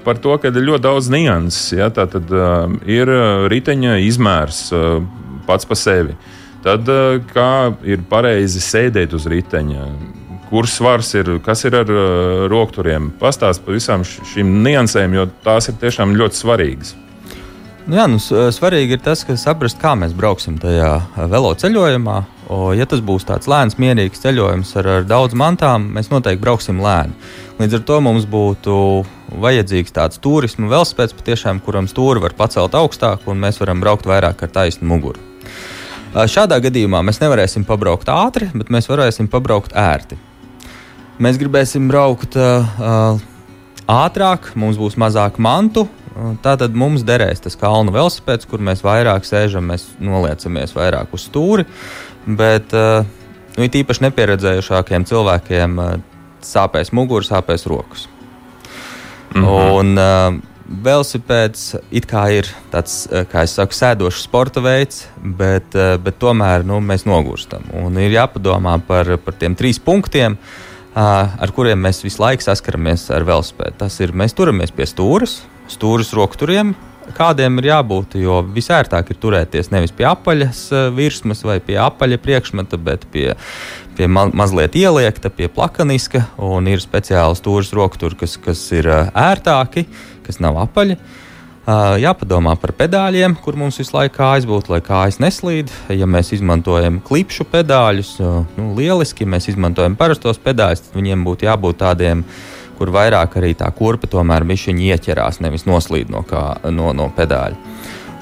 par 0.03 0.19
to, 0.19 0.35
ka 0.35 0.51
ir 0.51 0.59
ļoti 0.67 0.83
daudz 0.83 1.07
nianses. 1.13 1.71
Ja, 1.77 1.87
tā 1.93 2.03
tad 2.11 2.27
uh, 2.35 2.67
ir 2.83 3.07
riteņa 3.51 3.95
izmērs 4.03 4.65
uh, 4.75 4.99
pats 5.47 5.67
par 5.69 5.79
sevi. 5.79 6.17
Tad 6.65 6.89
uh, 6.91 7.21
kā 7.31 7.71
ir 7.87 8.03
pareizi 8.09 8.59
sēdēt 8.61 9.15
uz 9.15 9.29
riteņa, 9.31 9.85
kur 10.51 10.67
svars 10.67 11.13
ir, 11.15 11.37
kas 11.45 11.63
ir 11.65 11.79
ar 11.79 11.93
uh, 11.95 12.43
rokturiem. 12.51 13.13
Pastāst 13.21 13.63
par 13.63 13.79
visām 13.79 14.03
šīm 14.03 14.59
niansēm, 14.65 15.15
jo 15.15 15.29
tās 15.45 15.71
ir 15.71 15.79
tiešām 15.81 16.17
ļoti 16.19 16.41
svarīgas. 16.43 16.93
Nu 17.87 17.97
jā, 17.97 18.05
nu, 18.11 18.19
svarīgi 18.21 18.99
ir 18.99 19.01
tas, 19.01 19.23
ka 19.25 19.33
saprast, 19.39 19.79
kā 19.81 19.95
mēs 19.97 20.13
brauksim 20.17 20.59
tajā 20.61 20.93
uh, 20.99 21.23
velo 21.31 21.55
ceļojumā. 21.57 22.19
O, 22.51 22.73
ja 22.75 22.83
tas 22.89 22.99
būs 22.99 23.23
tāds 23.23 23.47
lēns, 23.47 23.77
mierīgs 23.79 24.19
ceļojums 24.19 24.73
ar, 24.81 24.87
ar 24.97 25.05
daudz 25.07 25.35
mantām, 25.39 25.85
mēs 25.95 26.09
noteikti 26.11 26.43
brauksim 26.43 26.81
lēni. 26.83 27.15
Līdz 27.61 27.77
ar 27.77 27.83
to 27.87 27.99
mums 28.03 28.25
būtu 28.27 28.73
vajadzīgs 29.39 29.95
tāds 29.95 30.19
turismu 30.19 30.67
velospēks, 30.71 31.15
kuram 31.63 31.87
stūri 31.87 32.19
var 32.19 32.35
pacelt 32.35 32.75
augstāk, 32.75 33.23
un 33.31 33.39
mēs 33.39 33.61
varam 33.61 33.79
braukt 33.79 34.09
vairāk 34.09 34.43
ar 34.43 34.51
taisnu 34.51 34.89
muguru. 34.89 35.21
Uh, 36.11 36.27
šādā 36.27 36.59
gadījumā 36.59 36.99
mēs 37.07 37.21
nevarēsim 37.23 37.63
pabraukt 37.63 38.11
ātri, 38.11 38.49
bet 38.51 38.67
mēs 38.67 38.91
varēsim 38.91 39.31
pabraukt 39.31 39.71
ērti. 39.71 40.19
Mēs 41.23 41.39
gribēsim 41.39 41.87
braukt 41.87 42.35
uh, 42.35 43.15
ātrāk, 43.87 44.51
mums 44.59 44.75
būs 44.81 44.99
mazāk 44.99 45.39
mantu. 45.39 45.87
Tātad 46.43 46.75
mums 46.75 47.05
derēs 47.07 47.39
tas 47.39 47.55
kalnu 47.55 47.93
velosipēds, 47.95 48.43
kur 48.49 48.59
mēs 48.59 48.81
vairāk 48.83 49.23
sēžam, 49.23 49.69
mēs 49.71 49.85
noliecamies 50.03 50.75
vairāk 50.75 51.13
uz 51.15 51.29
stūri. 51.29 51.63
Bet 52.25 52.73
uh, 52.77 53.01
nu, 53.57 53.65
it 53.65 53.75
īpaši 53.81 54.05
nepieredzējušākiem 54.07 55.05
cilvēkiem 55.09 55.81
uh, 55.81 55.91
sāpēs 56.45 56.93
muguras, 56.93 57.31
sāpēs 57.31 57.67
rokas. 57.69 58.07
Mm 59.33 59.43
-hmm. 59.43 59.71
Un 59.79 59.97
uh, 59.97 60.41
velosipēds 60.83 61.75
it 61.91 62.05
kā 62.07 62.25
ir 62.31 62.47
tāds, 62.71 63.07
kā 63.31 63.43
es 63.43 63.55
saku, 63.55 63.73
sēdošs 63.73 64.23
sporta 64.23 64.61
veids, 64.61 65.07
bet, 65.17 65.75
uh, 65.75 65.97
bet 65.97 66.19
tomēr 66.19 66.63
nu, 66.63 66.79
mēs 66.79 67.05
nogurstam. 67.05 67.63
Un 67.73 67.97
ir 67.97 68.11
jāpadomā 68.11 68.79
par, 68.87 69.17
par 69.17 69.33
tiem 69.33 69.55
trīs 69.55 69.79
punktiem. 69.79 70.37
Uh, 70.95 71.41
ar 71.41 71.51
kuriem 71.55 71.79
mēs 71.79 72.03
visu 72.03 72.21
laiku 72.21 72.43
saskaramies 72.43 73.09
ar 73.15 73.23
velospēdu. 73.23 73.77
Tas 73.77 73.99
ir, 73.99 74.11
mēs 74.11 74.33
turamies 74.35 74.71
pie 74.71 74.85
stūres, 74.85 75.41
stūres 75.71 76.11
rokturiem. 76.13 76.75
Kādiem 77.15 77.61
ir 77.61 77.69
jābūt, 77.71 78.17
jo 78.21 78.41
visērtāk 78.55 79.13
ir 79.13 79.19
turēties 79.21 79.71
nevis 79.73 79.93
pie 79.95 80.07
apaļas 80.09 80.63
virsmas 80.97 81.45
vai 81.47 81.59
pie 81.63 81.79
apaļa 81.81 82.19
priekšmeta, 82.21 82.79
bet 82.81 83.07
pie, 83.13 83.31
pie 83.97 84.07
ma 84.11 84.27
mazliet 84.33 84.77
ieliekta, 84.79 85.33
pie 85.33 85.49
plakaniska. 85.51 86.25
Un 86.41 86.69
ir 86.71 86.83
speciāli 86.83 87.39
stūres 87.39 87.73
rokturi, 87.77 88.19
kas, 88.23 88.37
kas 88.41 88.63
ir 88.77 88.89
ērtāki, 88.91 89.87
kas 90.27 90.41
nav 90.43 90.59
apaļi. 90.65 90.97
Uh, 90.97 91.17
Jāpadomā 92.01 92.55
par 92.57 92.71
pedāļiem, 92.73 93.35
kur 93.37 93.53
mums 93.59 93.77
visu 93.77 93.93
laiku 93.93 94.15
kājas 94.17 94.47
būtu, 94.49 94.73
lai 94.73 94.79
kājas 94.81 95.19
neslīd. 95.21 95.69
Ja 95.93 96.07
mēs 96.09 96.31
izmantojam 96.33 96.97
klipšu 97.05 97.45
pedāļus, 97.51 98.15
nu, 98.57 98.71
lieliski, 98.77 99.27
ja 99.27 99.33
mēs 99.35 99.51
izmantojam 99.51 99.95
parastos 99.99 100.41
pedāļus, 100.41 100.87
tad 100.87 100.97
viņiem 100.97 101.21
būtu 101.27 101.45
jābūt 101.45 101.77
tādiem, 101.83 102.23
kur 102.81 102.89
vairāk 102.89 103.37
arī 103.37 103.53
tā 103.53 103.69
kurpe 103.77 104.09
tomēr 104.09 104.41
bišķiņi 104.49 104.89
ieķerās, 104.95 105.37
nevis 105.45 105.67
noslīd 105.69 106.09
no, 106.09 106.23
kā, 106.25 106.55
no, 106.73 106.89
no 106.97 107.11
pedāļa. 107.13 107.59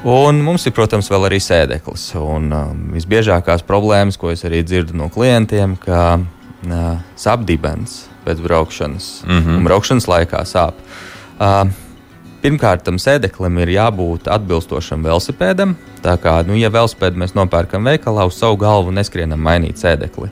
Un 0.10 0.40
mums 0.44 0.68
ir, 0.68 0.74
protams, 0.76 1.10
vēl 1.12 1.28
arī 1.28 1.40
sēdeklis. 1.44 2.10
Un, 2.20 2.52
um, 2.56 2.86
visbiežākās 2.96 3.64
problēmas, 3.68 4.20
ko 4.20 4.32
es 4.32 4.46
arī 4.48 4.62
dzirdu 4.64 4.96
no 5.00 5.10
klientiem, 5.12 5.76
ka 5.80 6.20
uh, 6.20 6.90
sāp 7.20 7.44
dibens 7.48 8.06
pēc 8.26 8.40
braukšanas, 8.44 9.10
mm 9.26 9.40
-hmm. 9.40 9.58
un 9.58 9.68
braukšanas 9.68 10.08
laikā 10.12 10.44
sāp. 10.48 10.80
Uh, 11.40 11.68
Pirmkārt, 12.40 12.86
tam 12.88 12.96
sēdeklim 12.96 13.58
ir 13.60 13.74
jābūt 13.74 14.30
atbilstošam 14.32 15.04
velosipēdam. 15.04 15.74
Tā 16.00 16.16
kā, 16.24 16.38
nu, 16.48 16.56
ja 16.56 16.70
velosipēdu 16.72 17.20
mēs 17.20 17.36
nopērkam 17.36 17.84
veikalā, 17.84 18.24
uz 18.28 18.38
savu 18.40 18.56
galvu 18.62 18.92
neskrienam 18.96 19.42
mainīt 19.44 19.76
sēdekli. 19.76 20.30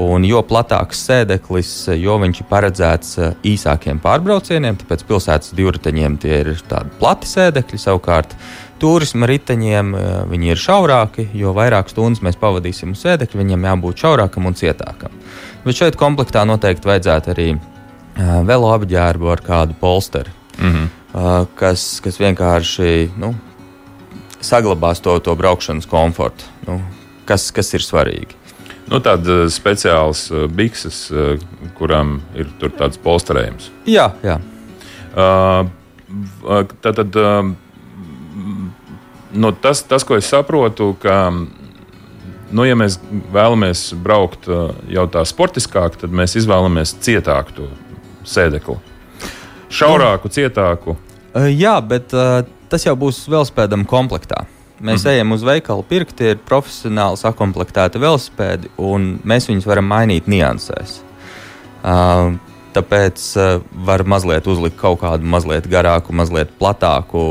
Un 0.00 0.24
jo 0.24 0.40
platāks 0.46 1.02
sēdeklis, 1.08 1.70
jo 2.00 2.16
viņš 2.22 2.40
ir 2.40 2.48
paredzēts 2.48 3.18
eh, 3.20 3.32
īsākiem 3.52 4.00
pārbraucieniem, 4.00 4.78
tāpēc 4.80 5.04
pilsētas 5.08 5.54
divriteņiem 5.58 6.16
tie 6.22 6.38
ir 6.44 6.52
tādi 6.70 6.94
plati 7.00 7.28
sēdekļi. 7.28 7.80
Savukārt, 7.82 8.32
turisma 8.80 9.28
riteņiem 9.28 9.90
eh, 9.98 10.06
viņi 10.30 10.54
ir 10.54 10.62
šaurāki, 10.62 11.26
jo 11.36 11.52
vairāk 11.56 11.92
stundas 11.92 12.24
mēs 12.24 12.40
pavadīsim 12.40 12.94
uz 12.96 13.04
sēdekļa, 13.04 13.42
viņam 13.42 13.68
jābūt 13.70 14.06
šaurākam 14.06 14.48
un 14.48 14.56
cietākam. 14.56 15.12
Bet 15.66 15.76
šeit 15.76 16.00
komplektā 16.00 16.46
noteikti 16.48 16.88
vajadzētu 16.88 17.30
arī 17.34 17.50
uh, 17.52 18.38
velo 18.48 18.70
apģērbu 18.72 19.28
ar 19.28 19.42
kādu 19.44 19.76
polsteri. 19.76 20.32
Mm 20.56 20.72
-hmm 20.72 20.88
kas, 21.58 22.00
kas 22.04 22.18
vienkārši 22.20 23.10
nu, 23.18 23.34
saglabās 24.40 25.02
to, 25.02 25.18
to 25.24 25.34
braukšanas 25.36 25.88
komfortu, 25.90 26.46
nu, 26.68 26.80
kas, 27.28 27.50
kas 27.54 27.74
ir 27.74 27.84
svarīgi. 27.84 28.38
Nu, 28.90 28.98
Tādas 28.98 29.54
speciālas 29.54 30.24
bikses, 30.50 31.04
kurām 31.78 32.16
ir 32.34 32.48
tāds 32.74 32.98
polsterējums. 32.98 33.70
Jā, 33.86 34.08
jā. 34.26 34.40
Tad, 36.82 36.98
tad 36.98 37.18
nu, 39.30 39.52
tas, 39.62 39.84
tas, 39.86 40.06
ko 40.06 40.18
es 40.18 40.26
saprotu, 40.26 40.90
ka, 40.98 41.30
nu, 42.50 42.66
ja 42.66 42.74
mēs 42.78 42.98
vēlamies 43.30 43.92
braukt 44.02 44.50
jau 44.90 45.06
tā 45.14 45.22
sportiskāk, 45.22 46.00
tad 46.02 46.10
mēs 46.10 46.34
izvēlamies 46.42 46.96
cietāku 46.98 47.70
sēdekli. 48.26 48.80
Šaurāku, 49.70 50.34
cietāku. 50.34 50.98
Jā, 51.54 51.78
bet 51.78 52.10
tas 52.10 52.86
jau 52.86 52.98
būs 52.98 53.22
velospēdam 53.30 53.86
komplektā. 53.86 54.48
Mēs 54.80 55.04
mm. 55.04 55.12
ejam 55.12 55.34
uz 55.36 55.42
veikalu 55.44 55.84
pirkt, 55.88 56.14
tie 56.16 56.34
ir 56.34 56.44
profesionāli 56.48 57.20
sakomplektēti 57.20 58.00
velosipēdi, 58.00 58.70
un 58.80 59.18
mēs 59.28 59.50
viņus 59.50 59.68
varam 59.68 59.90
mainīt 59.90 60.30
niansēs. 60.30 61.00
Uh, 61.80 62.38
Tāpēc 62.70 63.22
uh, 63.34 63.64
var 63.82 64.04
mazliet 64.06 64.46
uzlikt 64.46 64.76
kaut 64.78 65.00
kādu 65.00 65.26
mazliet 65.26 65.64
garāku, 65.70 66.14
mazliet 66.14 66.52
platāku, 66.60 67.22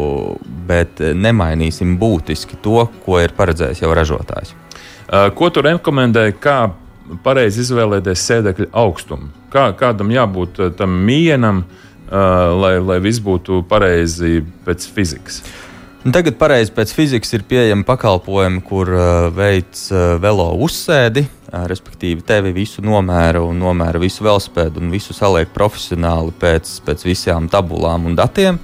bet 0.67 0.99
nemainīsim 0.99 1.93
būtiski 2.01 2.59
to, 2.59 2.83
ko 3.05 3.21
ir 3.23 3.31
paredzējis 3.37 3.79
jau 3.85 3.93
ražotājs. 3.95 4.51
Uh, 4.51 5.29
ko 5.31 5.47
tu 5.47 5.63
rekomendēji, 5.63 6.35
kā 6.43 6.57
pareizi 7.23 7.63
izvēlēties 7.63 8.25
sēdekļa 8.27 8.67
augstumu? 8.83 9.31
Kā, 9.53 9.69
kādam 9.79 10.11
jābūt 10.11 10.59
tam 10.77 10.99
mījenam, 11.07 11.63
uh, 11.63 12.19
lai, 12.59 12.75
lai 12.83 12.99
viss 13.07 13.23
būtu 13.23 13.63
pareizi 13.71 14.43
pēc 14.67 14.91
fizikas? 14.91 15.39
Uh, 15.39 15.68
Un 15.99 16.13
tagad 16.15 16.37
pareizi 16.39 16.71
pēc 16.71 16.93
fizikas 16.95 17.33
ir 17.35 17.41
pieejami 17.43 17.83
pakalpojumi, 17.83 18.61
kur 18.63 18.87
uh, 18.93 19.25
veids 19.35 19.89
uh, 19.91 20.13
velo 20.23 20.45
uzsēdi, 20.63 21.25
uh, 21.27 21.65
respektīvi 21.67 22.23
tevi 22.23 22.53
visu 22.55 22.79
nomēra 22.85 23.41
un 23.43 23.59
nomēra 23.59 23.99
visu 23.99 24.23
velospēdu 24.23 24.79
un 24.79 24.93
visu 24.93 25.11
saliek 25.17 25.51
profesionāli 25.51 26.31
pēc, 26.39 26.71
pēc 26.87 27.03
visām 27.03 27.51
tabulām 27.51 28.07
un 28.07 28.15
datiem. 28.15 28.61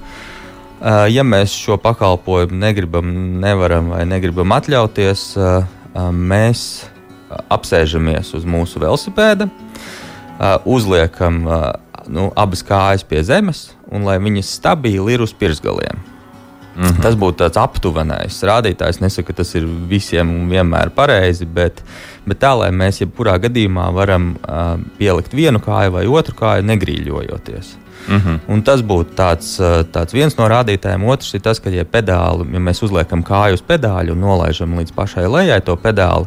Uh, 0.80 1.04
ja 1.12 1.26
mēs 1.28 1.52
šo 1.52 1.76
pakalpojumu 1.84 2.56
negribam, 2.56 3.12
nevaram 3.44 3.92
vai 3.92 4.06
negribam 4.08 4.56
atļauties, 4.56 5.28
uh, 5.36 5.68
uh, 5.92 6.08
mēs 6.08 6.86
apsēžamies 7.52 8.32
uz 8.40 8.48
mūsu 8.48 8.80
velosipēda, 8.80 9.50
uh, 9.52 10.56
uzliekam 10.64 11.44
uh, 11.44 11.70
nu, 12.08 12.30
abas 12.32 12.64
kājas 12.64 13.04
pie 13.04 13.20
zemes 13.28 13.66
un 13.92 14.08
lai 14.08 14.16
viņas 14.24 14.56
stabili 14.56 15.18
ir 15.18 15.28
uz 15.28 15.36
pirksgaliem. 15.36 16.15
Mm 16.76 16.84
-hmm. 16.84 17.02
Tas 17.02 17.14
būtu 17.14 17.36
tāds 17.40 17.56
aptuvenais 17.56 18.42
rādītājs. 18.42 19.00
Nesaku, 19.00 19.26
ka 19.26 19.32
tas 19.32 19.54
ir 19.54 19.64
visiem 19.88 20.30
un 20.30 20.48
vienmēr 20.50 20.90
pareizi, 20.90 21.46
bet, 21.46 21.82
bet 22.26 22.38
tā, 22.38 22.58
lai 22.58 22.70
mēs 22.70 23.00
jebkurā 23.00 23.38
gadījumā 23.40 23.92
varam 23.94 24.36
uh, 24.36 24.80
pielikt 24.98 25.32
vienu 25.32 25.58
kāju 25.58 25.90
vai 25.90 26.06
otru 26.06 26.34
kāju, 26.34 26.62
negrīļojoties. 26.62 27.76
Mm 28.08 28.16
-hmm. 28.16 28.38
Un 28.48 28.62
tas 28.62 28.80
būtu 28.80 29.16
tāds, 29.16 29.56
tāds 29.92 30.12
viens 30.12 30.36
no 30.36 30.48
rādītājiem. 30.48 31.08
Otrs 31.08 31.34
ir 31.34 31.40
tas, 31.40 31.60
ka, 31.60 31.70
ja, 31.70 31.84
pedāli, 31.84 32.52
ja 32.52 32.60
mēs 32.60 32.82
uzliekam 32.82 33.22
kāju 33.22 33.54
uz 33.54 33.62
pedāļu 33.68 34.12
un 34.12 34.20
nolaižam 34.20 34.78
līdz 34.78 34.92
pašai 34.92 35.26
lejai 35.26 35.60
to 35.60 35.76
pedāli, 35.76 36.26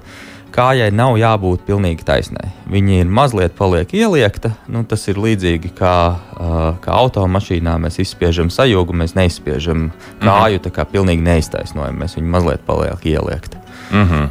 kājai 0.53 0.89
nav 0.95 1.17
jābūt 1.19 1.65
pilnīgi 1.67 2.05
taisnai. 2.07 2.51
Viņa 2.69 3.01
ir 3.01 3.11
mazliet 3.13 3.55
paliek 3.57 3.91
ieliekta. 3.95 4.53
Nu, 4.71 4.83
tas 4.87 5.05
ir 5.11 5.19
līdzīgi 5.21 5.71
kā, 5.77 5.95
uh, 6.15 6.57
kā 6.83 6.95
automašīnā. 7.03 7.77
Mēs 7.81 7.99
izspiežam 8.03 8.51
sajūgu, 8.53 8.95
mēs 8.95 9.15
neizspiežam 9.17 9.89
kāju, 10.19 10.57
mm 10.57 10.57
-hmm. 10.57 10.63
tā 10.65 10.71
kā 10.75 10.85
pilnīgi 10.85 11.25
neiztaisnojam. 11.25 11.99
Mēs 11.99 12.17
viņu 12.17 12.33
mazliet 12.35 12.65
paliek 12.65 13.05
ieliekta. 13.05 13.57
Mm 13.91 14.07
-hmm. 14.07 14.29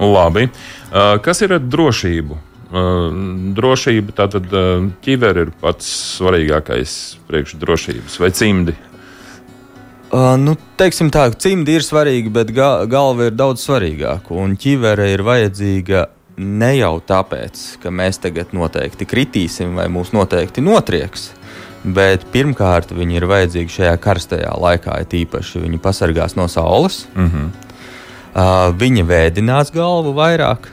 Labi. 0.00 0.44
Uh, 0.44 1.20
kas 1.22 1.42
ir 1.42 1.52
ar 1.52 1.60
drošību? 1.60 2.36
Uh, 2.66 3.14
drošība, 3.54 4.12
tātad 4.12 4.46
ķiver 5.02 5.36
ir 5.36 5.50
pats 5.60 6.18
svarīgākais 6.18 7.16
priekšdrošības 7.28 8.20
vai 8.20 8.30
cimdi. 8.30 8.74
Uh, 10.16 10.32
nu, 10.40 10.54
teiksim 10.80 11.10
tā, 11.12 11.26
cimdi 11.36 11.74
ir 11.76 11.84
svarīgi, 11.84 12.30
bet 12.32 12.48
ga 12.56 12.86
galva 12.88 13.26
ir 13.28 13.34
daudz 13.36 13.60
svarīgāka. 13.66 14.32
Un 14.32 14.54
ķivere 14.56 15.10
ir 15.12 15.20
vajadzīga 15.26 16.06
ne 16.40 16.70
jau 16.78 16.94
tāpēc, 17.04 17.64
ka 17.82 17.92
mēs 17.92 18.22
tagad 18.22 18.54
noteikti 18.56 19.04
kritīsim 19.08 19.74
vai 19.76 19.90
mūs 19.92 20.14
noteikti 20.16 20.64
notrieks. 20.64 21.26
Bet 21.84 22.24
pirmkārt, 22.32 22.94
viņi 22.96 23.20
ir 23.20 23.28
vajadzīgi 23.28 23.76
šajā 23.76 23.92
karstajā 24.06 24.54
laikā, 24.62 24.96
it 25.04 25.12
īpaši 25.20 25.66
viņi 25.66 25.82
pasargās 25.84 26.36
no 26.38 26.48
saules. 26.48 27.04
Mm 27.14 27.28
-hmm. 27.34 27.50
uh, 28.32 28.72
viņi 28.72 29.04
vēdinās 29.12 29.74
galvu 29.74 30.16
vairāk, 30.16 30.70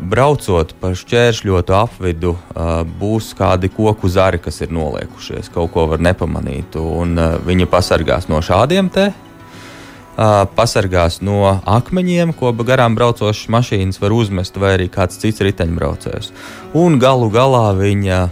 braucot 0.00 0.72
pa 0.80 0.92
šķēršļotu 0.96 1.74
apvidu, 1.76 2.32
uh, 2.32 2.80
būs 3.00 3.34
kādi 3.36 3.68
koku 3.68 4.08
zari, 4.08 4.40
kas 4.40 4.62
ir 4.64 4.72
noliekušies, 4.72 5.50
kaut 5.52 5.72
ko 5.74 5.84
var 5.90 6.00
nepamanīt. 6.00 6.78
Uh, 6.80 7.36
viņi 7.44 7.68
pasargās 7.68 8.30
no 8.32 8.40
šādiem 8.40 8.88
te. 8.92 9.10
Uh, 9.10 10.46
pasargās 10.56 11.20
no 11.24 11.42
akmeņiem, 11.64 12.32
ko 12.36 12.52
garām 12.64 12.96
braucošas 12.96 13.50
mašīnas 13.52 14.00
var 14.00 14.16
uzmest, 14.16 14.56
vai 14.56 14.74
arī 14.78 14.88
kāds 14.92 15.20
cits 15.20 15.44
riteņbraucējs. 15.44 16.32
Un 16.80 16.98
galu 17.00 17.28
galā 17.32 17.70
viņa, 17.76 18.22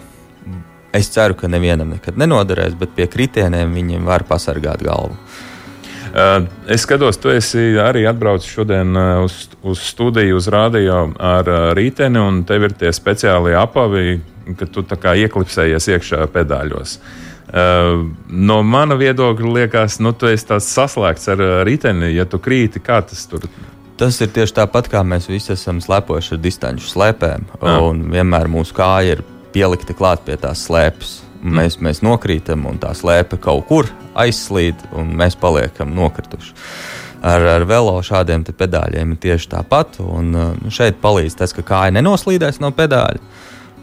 es 0.96 1.12
ceru, 1.12 1.36
ka 1.36 1.48
nevienam 1.48 1.92
nekad 1.92 2.16
nenoderēs, 2.20 2.76
bet 2.78 2.96
pie 2.96 3.08
kritieniem 3.08 3.76
viņiem 3.76 4.08
var 4.08 4.24
pasargāt 4.28 4.84
galvu. 4.84 5.16
Eh, 5.16 5.47
es 6.68 6.84
skatos, 6.84 7.18
tu 7.20 7.30
esi 7.32 7.76
arī 7.82 8.04
atbraucis 8.08 8.50
šodien 8.50 8.96
eh, 8.96 9.14
uz, 9.24 9.38
uz 9.62 9.84
studiju, 9.90 10.38
uz 10.40 10.48
rādio 10.52 11.06
ar 11.14 11.48
eh, 11.48 11.70
rīteni, 11.78 12.20
un 12.20 12.42
tev 12.48 12.68
ir 12.68 12.76
tie 12.80 12.92
speciālie 12.94 13.56
apavi, 13.58 14.18
ka 14.58 14.68
tu 14.72 14.84
tā 14.88 14.96
kā 15.00 15.14
ieklipsējies 15.26 15.90
iekšā 15.94 16.28
pedāļos. 16.32 16.98
No 17.48 18.56
mana 18.60 18.96
viedokļa 19.00 19.50
liekas, 19.54 19.94
nu, 20.04 20.10
tu 20.12 20.28
esi 20.28 20.44
tāds 20.50 20.66
saslēgts 20.68 21.30
ar 21.32 21.42
riteni, 21.64 22.10
ja 22.12 22.26
tu 22.28 22.36
krīti, 22.44 22.82
kā 22.84 22.98
tas 23.00 23.22
tur 23.28 23.46
ir. 23.46 23.68
Tas 23.98 24.20
ir 24.22 24.28
tieši 24.30 24.54
tāpat, 24.60 24.90
kā 24.92 25.00
mēs 25.00 25.30
visi 25.30 25.54
esam 25.54 25.80
slēpojuši 25.82 26.36
ar 26.36 26.42
distanču 26.44 26.86
slēpēm. 26.86 27.48
Ah. 27.58 27.80
Vienmēr 27.88 28.52
mūsu 28.52 28.76
kāja 28.76 29.16
ir 29.16 29.24
pielikta 29.54 29.96
klāt 29.96 30.22
pie 30.28 30.36
tās 30.40 30.68
slēpes. 30.68 31.16
Mm. 31.38 31.54
Mēs, 31.60 31.78
mēs 31.84 32.02
nokrītam, 32.02 32.66
un 32.66 32.80
tā 32.82 32.90
slēpe 32.98 33.38
kaut 33.42 33.66
kur 33.68 33.90
aizslīd, 34.18 34.80
un 34.98 35.12
mēs 35.18 35.38
paliekam 35.38 35.92
nokrituši. 35.94 36.54
Ar, 37.18 37.42
ar 37.56 37.64
velo 37.66 37.96
šādiem 38.02 38.44
pedāļiem 38.46 39.14
ir 39.14 39.20
tieši 39.22 39.50
tāpat. 39.54 39.98
Un, 40.02 40.30
nu, 40.34 40.72
šeit 40.74 41.00
palīdz 41.02 41.38
tas, 41.40 41.54
ka 41.54 41.64
kāja 41.66 41.94
nenoslīdēs 41.96 42.60
no 42.62 42.70
pedāļa. 42.74 43.22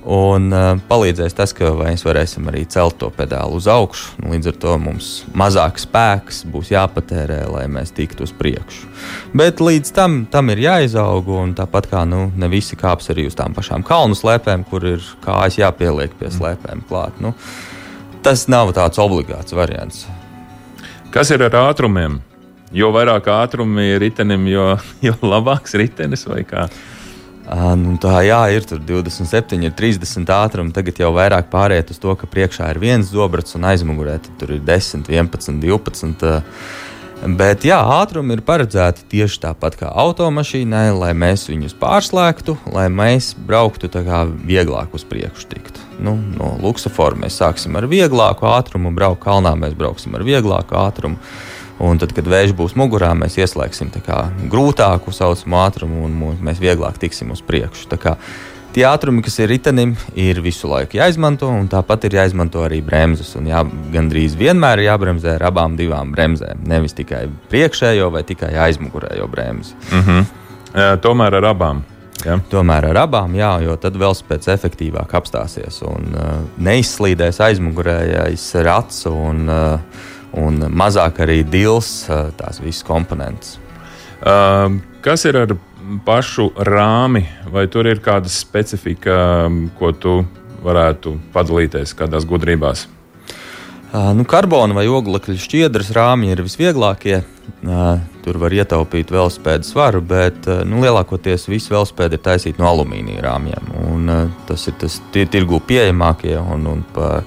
Un 0.05 0.51
uh, 0.53 0.75
palīdzēs 0.85 1.33
tas, 1.33 1.49
ka 1.57 1.71
mēs 1.79 2.03
varēsim 2.05 2.45
arī 2.51 2.61
celt 2.69 2.99
to 3.01 3.07
pedāli 3.09 3.57
uz 3.57 3.65
augšu. 3.71 4.19
Nu, 4.21 4.35
līdz 4.35 4.51
ar 4.51 4.59
to 4.61 4.75
mums 4.77 5.07
mazāk 5.33 5.79
spēks 5.81 6.43
būs 6.53 6.69
jāpatērē, 6.75 7.39
lai 7.49 7.63
mēs 7.73 7.95
tiktu 7.97 8.27
uz 8.27 8.33
priekšu. 8.37 8.85
Bet 9.33 9.63
līdz 9.65 9.93
tam, 9.97 10.19
tam 10.29 10.53
ir 10.53 10.61
jāizaug, 10.61 11.31
un 11.41 11.55
tāpat 11.57 11.89
kā 11.89 12.03
nu, 12.05 12.27
ne 12.37 12.51
visi 12.53 12.77
kāps 12.77 13.09
arī 13.13 13.25
uz 13.31 13.37
tām 13.39 13.57
pašām 13.57 13.85
kalnu 13.87 14.17
slēpēm, 14.17 14.67
kur 14.69 14.85
ir 14.93 15.09
kājas 15.25 15.57
jāpieliek 15.63 16.13
pie 16.19 16.29
slēpēm 16.37 16.85
klāt. 16.85 17.17
Nu, 17.17 17.33
tas 18.21 18.45
nav 18.51 18.75
tāds 18.77 19.01
obligāts 19.01 19.57
variants. 19.57 20.05
Kas 21.09 21.33
ir 21.33 21.47
ar 21.49 21.63
ātrumiem? 21.71 22.19
Jo 22.75 22.91
vairāk 22.93 23.25
ātrumi 23.31 23.93
ir 23.95 24.03
ritenim, 24.05 24.45
jo, 24.53 24.75
jo 25.07 25.17
labāks 25.25 25.73
ritenis 25.81 26.29
vai 26.29 26.43
kā? 26.45 26.69
Nu, 27.45 27.93
tā 28.01 28.23
jā, 28.25 28.39
ir 28.55 28.65
27, 28.65 29.59
ir 29.67 29.75
30 29.77 30.31
ātrumi. 30.33 30.73
Tagad 30.73 30.97
jau 31.03 31.11
vairāk 31.13 31.51
pāriet 31.51 31.93
uz 31.93 32.01
to, 32.01 32.15
ka 32.17 32.29
priekšā 32.29 32.71
ir 32.73 32.81
viens 32.81 33.11
zobrats 33.11 33.57
un 33.57 33.67
aizmugurē 33.69 34.17
tur 34.39 34.55
ir 34.57 34.63
10, 34.65 35.05
11, 35.13 35.61
12. 35.61 36.41
Bet 37.25 37.63
jā, 37.65 37.77
ātrumi 37.79 38.35
ir 38.35 38.41
paredzēti 38.45 39.05
tieši 39.13 39.39
tāpat 39.45 39.77
kā 39.79 39.89
automašīnai, 40.03 40.89
lai 40.97 41.13
mēs 41.15 41.47
viņus 41.47 41.77
pārslēgtu, 41.79 42.57
lai 42.75 42.89
mēs 42.91 43.31
brauktu 43.47 43.89
vieglāk 44.45 44.93
uz 44.93 45.05
priekšu. 45.07 45.47
Tiktu. 45.53 45.85
Nu, 46.03 46.17
no 46.35 46.55
luksusforma 46.61 47.25
mēs 47.25 47.39
sāksim 47.39 47.77
ar 47.79 47.87
vieglāku 47.87 48.49
ātrumu, 48.51 48.91
braukt 48.93 49.23
kalnā 49.23 49.55
mēs 49.55 49.77
brauksim 49.77 50.17
ar 50.17 50.25
vieglāku 50.27 50.75
ātrumu. 50.81 51.21
Un 51.83 51.99
tad, 51.99 52.13
kad 52.15 52.27
vējš 52.31 52.53
būs 52.55 52.75
mugurā, 52.79 53.11
mēs 53.17 53.35
ieslēgsim 53.41 53.91
grūtāku 54.51 55.11
saucamu 55.11 55.59
ātrumu 55.59 56.05
un 56.07 56.37
mēs 56.45 56.61
vieglāk 56.63 56.99
tiksim 57.01 57.33
uz 57.35 57.41
priekšu. 57.43 57.89
Tie 58.75 58.83
ātrumi, 58.83 59.21
kas 59.23 59.37
ir 59.39 59.47
ritenim, 59.53 59.93
ir 60.19 60.41
visu 60.43 60.67
laiku 60.67 60.97
jāizmanto, 60.97 61.47
un 61.47 61.69
tāpat 61.71 62.09
ir 62.09 62.17
jāizmanto 62.17 62.59
arī 62.65 62.81
bremzes. 62.83 63.29
Jā, 63.47 63.61
gandrīz 63.93 64.35
vienmēr 64.35 64.81
ir 64.81 64.89
jābremzē 64.89 65.37
ar 65.37 65.45
abām 65.47 65.77
divām 65.79 66.11
bremzēm. 66.11 66.65
Nevis 66.67 66.97
tikai 66.97 67.21
priekšējo 67.51 68.09
vai 68.11 68.25
tikai 68.27 68.51
aizmugurējo 68.65 69.29
bremzi. 69.31 69.77
Mm 69.91 70.01
-hmm. 70.01 70.25
Jā, 70.75 70.97
tomēr 70.99 71.39
ar 71.39 71.47
abām. 71.53 71.83
Ja. 72.25 72.39
Tomēr 72.49 72.89
ar 72.89 72.97
abām, 73.05 73.35
jā, 73.37 73.51
jo 73.63 73.75
tad 73.75 73.95
vēl 73.95 74.15
spēc 74.15 74.47
efektīvāk 74.53 75.11
apstāsies 75.13 75.81
un 75.85 76.15
uh, 76.15 76.43
neizslīdēs 76.57 77.39
aizmugurējais 77.39 78.45
rats. 78.65 79.05
Un, 79.05 79.49
uh, 79.49 79.79
un 80.41 80.65
mazāk 80.71 81.21
arī 81.25 81.41
dils 81.47 82.05
tās 82.39 82.59
visas 82.63 82.83
komponentes. 82.87 83.57
Uh, 84.25 84.79
kas 85.05 85.25
ir 85.27 85.37
ar 85.37 85.51
pašu 86.05 86.49
rāmi, 86.65 87.25
vai 87.51 87.67
tur 87.69 87.85
ir 87.85 88.01
kāda 88.03 88.31
specifika, 88.31 89.45
ko 89.77 89.91
tu 89.93 90.15
varētu 90.65 91.17
padalīties 91.35 91.93
kādās 91.97 92.25
gudrībās? 92.25 92.87
Uh, 93.95 94.11
nu, 94.17 94.25
karbona 94.27 94.75
vai 94.75 94.87
oglekļa 94.89 95.37
šķiedras 95.39 95.91
rāmji 95.95 96.33
ir 96.33 96.41
visvieglākie. 96.47 97.21
Uh, 97.65 97.99
tur 98.25 98.39
var 98.41 98.55
ietaupīt 98.55 99.13
velospēdu 99.13 99.67
svaru, 99.67 100.01
bet 100.01 100.47
nu, 100.65 100.81
lielākoties 100.81 101.45
visi 101.51 101.69
velospēdi 101.69 102.17
ir 102.17 102.23
taisīti 102.25 102.61
no 102.63 102.71
alumīnija 102.71 103.21
rāmjiem. 103.27 103.69
Un, 103.85 104.09
tas 104.49 104.65
ir 104.71 104.79
tas 104.81 104.97
tirgu 105.13 105.61
pieejamākie 105.69 106.33
un, 106.41 106.65
un 106.71 106.81
par 106.95 107.21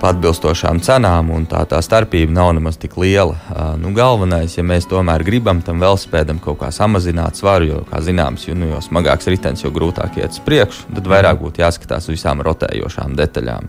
pa 0.00 0.10
atbilstošām 0.14 0.80
cenām, 0.84 1.28
un 1.34 1.44
tā, 1.48 1.60
tā 1.68 1.80
starpība 1.84 2.32
nav 2.32 2.54
nemaz 2.56 2.78
tik 2.80 2.96
liela. 3.00 3.36
Nu, 3.80 3.92
galvenais, 3.96 4.56
ja 4.56 4.64
mēs 4.66 4.88
tomēr 4.90 5.24
gribam 5.26 5.60
tam 5.64 5.82
velosipēdam 5.82 6.40
kaut 6.42 6.60
kā 6.62 6.70
samazināt 6.74 7.38
svaru, 7.40 7.68
jo, 7.68 7.80
kā 7.90 8.00
zināms, 8.04 8.46
jo, 8.48 8.56
nu, 8.58 8.70
jo 8.72 8.80
smagāks 8.84 9.28
ritenis, 9.30 9.64
jo 9.64 9.72
grūtāk 9.74 10.16
iet 10.20 10.36
uz 10.36 10.42
priekšu, 10.46 10.88
tad 10.96 11.10
vairāk 11.12 11.40
būtu 11.42 11.62
jāskatās 11.62 12.08
uz 12.08 12.16
visām 12.16 12.40
rotējošām 12.46 13.16
detaļām. 13.18 13.68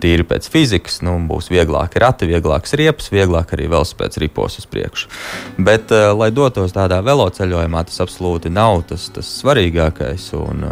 Tīri 0.00 0.26
pēc 0.28 0.48
fizikas, 0.52 1.00
nu, 1.06 1.18
būs 1.28 1.50
vieglāk 1.52 1.98
rati, 2.00 2.28
vieglāks 2.30 2.76
riepas, 2.78 3.12
vieglāk 3.12 3.52
arī 3.56 3.68
velosipēds 3.72 4.20
ripos 4.22 4.60
uz 4.62 4.68
priekšu. 4.72 5.12
Bet, 5.60 5.92
lai 5.92 6.32
dotos 6.34 6.74
tādā 6.76 7.02
veloceļojumā, 7.04 7.84
tas 7.88 8.04
absolūti 8.06 8.52
nav 8.52 8.86
tas, 8.88 9.10
tas 9.12 9.32
svarīgākais. 9.42 10.30
Un, 10.40 10.70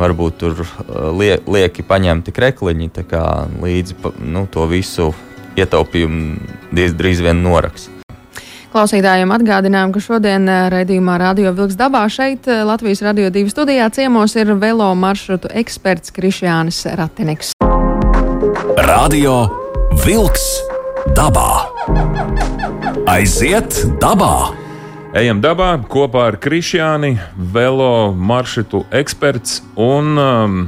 varbūt 0.00 0.38
tur 0.42 0.62
uh, 0.62 1.10
lie, 1.16 1.36
lieki 1.46 1.84
paņemti 1.86 2.34
krekliņi, 2.36 2.90
kā 3.08 3.24
līdzi 3.62 3.98
nu, 4.24 4.46
to 4.50 4.66
visu 4.70 5.12
ietaupījumu 5.56 6.72
diez 6.76 6.96
drīz 6.96 7.22
vien 7.24 7.42
noraks. 7.44 7.90
Klausītājiem 8.76 9.30
atgādinājām, 9.32 9.94
ka 9.94 10.02
šodien 10.04 10.48
uh, 10.50 10.66
raidījumā 10.72 11.16
Radio 11.22 11.54
Vilks 11.56 11.78
dabā 11.80 12.04
šeit 12.12 12.48
uh, 12.50 12.64
Latvijas 12.68 13.00
Radio 13.06 13.30
2 13.32 13.48
studijā 13.54 13.88
ciemos 13.94 14.36
ir 14.36 14.52
velo 14.60 14.90
maršrutu 14.98 15.52
eksperts 15.62 16.12
Krišjānis 16.16 16.82
Ratiniks. 16.98 17.54
Radio 18.88 19.38
Vilks 20.04 20.44
dabā. 21.16 21.48
Aiziet 23.06 23.80
dabā! 24.02 24.65
Ejam 25.16 25.38
dabā 25.40 25.70
kopā 25.88 26.26
ar 26.28 26.36
Krišjāni, 26.36 27.14
velo 27.54 28.12
maršrutu 28.12 28.82
eksperts. 28.92 29.62
Un, 29.80 30.10
um, 30.20 30.58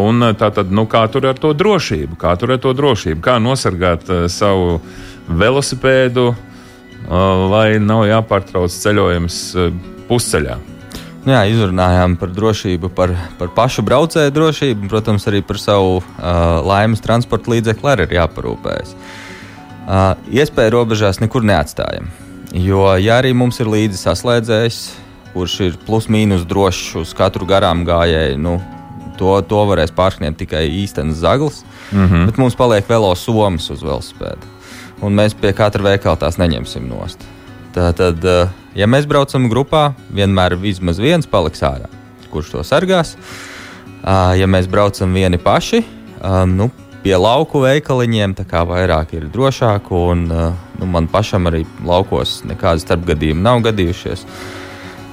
un 0.00 0.24
tātad, 0.40 0.70
nu, 0.72 0.86
kā 0.88 1.02
tur 1.12 1.26
ar 1.28 1.36
to 1.36 1.50
drošību, 1.52 2.16
kā 2.16 2.32
tur 2.40 2.54
ar 2.54 2.62
to 2.64 2.72
drošību, 2.72 3.20
kā 3.26 3.34
nosargāt 3.44 4.08
uh, 4.08 4.22
savu 4.32 4.78
velosipēdu, 5.28 6.30
uh, 6.32 7.12
lai 7.52 7.76
nav 7.76 8.06
jāpārtrauc 8.08 8.72
ceļojums 8.72 9.42
uh, 9.52 9.68
pusceļā. 10.08 10.56
Jā, 11.28 11.44
izrunājām 11.52 12.16
par 12.16 12.32
drošību, 12.32 12.88
par, 12.96 13.12
par 13.36 13.52
pašu 13.52 13.84
braucēju 13.84 14.32
drošību, 14.32 14.88
protams, 14.96 15.28
arī 15.28 15.44
par 15.44 15.60
savu 15.60 15.98
uh, 16.00 16.04
laimes 16.64 17.04
transporta 17.04 17.52
līdzekli 17.52 17.92
arī 17.98 18.08
ir 18.08 18.20
jāparūpējas. 18.22 18.96
Uh, 19.84 20.14
iespēju 20.40 20.78
robežās 20.80 21.20
nekur 21.20 21.44
neatstājam. 21.44 22.08
Jo, 22.54 22.92
ja 23.02 23.18
arī 23.18 23.32
mums 23.34 23.58
ir 23.58 23.66
līdzi 23.66 23.98
saslēdzējs, 23.98 24.76
kurš 25.32 25.54
ir 25.64 25.78
plus 25.86 26.06
mīnus 26.06 26.44
drošs 26.46 26.92
uz 27.00 27.14
katru 27.18 27.48
garām 27.50 27.82
gājēju, 27.86 28.36
nu, 28.38 28.60
to, 29.18 29.32
to 29.50 29.62
varēs 29.66 29.90
pārsniegt 29.94 30.38
tikai 30.38 30.68
īstenis 30.70 31.18
zaglis. 31.18 31.64
Mm 31.90 32.06
-hmm. 32.06 32.26
Bet 32.26 32.38
mums 32.38 32.54
paliek 32.54 32.88
velo 32.88 33.14
somas 33.14 33.70
uz 33.70 33.82
velosipēda. 33.82 34.52
Un 35.02 35.14
mēs 35.18 35.34
pie 35.34 35.52
katra 35.52 35.82
veikala 35.82 36.16
tās 36.16 36.38
neņemsim 36.38 36.86
nost. 36.88 37.18
Tātad, 37.74 38.24
eh, 38.24 38.48
ja 38.74 38.86
mēs 38.86 39.06
braucam 39.06 39.50
grupā, 39.50 39.92
vienmēr 40.14 40.54
vismaz 40.60 40.98
viens 40.98 41.26
paliks 41.26 41.62
ārā, 41.62 41.90
kurš 42.30 42.50
to 42.50 42.62
sargās. 42.62 43.16
Ja 44.36 44.46
mēs 44.46 44.66
braucam 44.68 45.14
vieni 45.14 45.38
paši, 45.38 45.84
nu, 46.46 46.70
pie 47.04 47.14
lauku 47.20 47.60
veikaliņiem, 47.64 48.34
tā 48.38 48.46
kā 48.48 48.64
vairāk 48.68 49.14
ir 49.18 49.28
drošāk. 49.32 49.92
Un, 49.92 50.26
uh, 50.32 50.56
nu, 50.80 50.88
man 50.90 51.08
pašam 51.12 51.50
arī 51.50 51.64
laukos 51.84 52.40
nekādi 52.48 52.84
starpgadījumi 52.84 53.44
nav 53.44 53.62
gadījušies. 53.68 54.24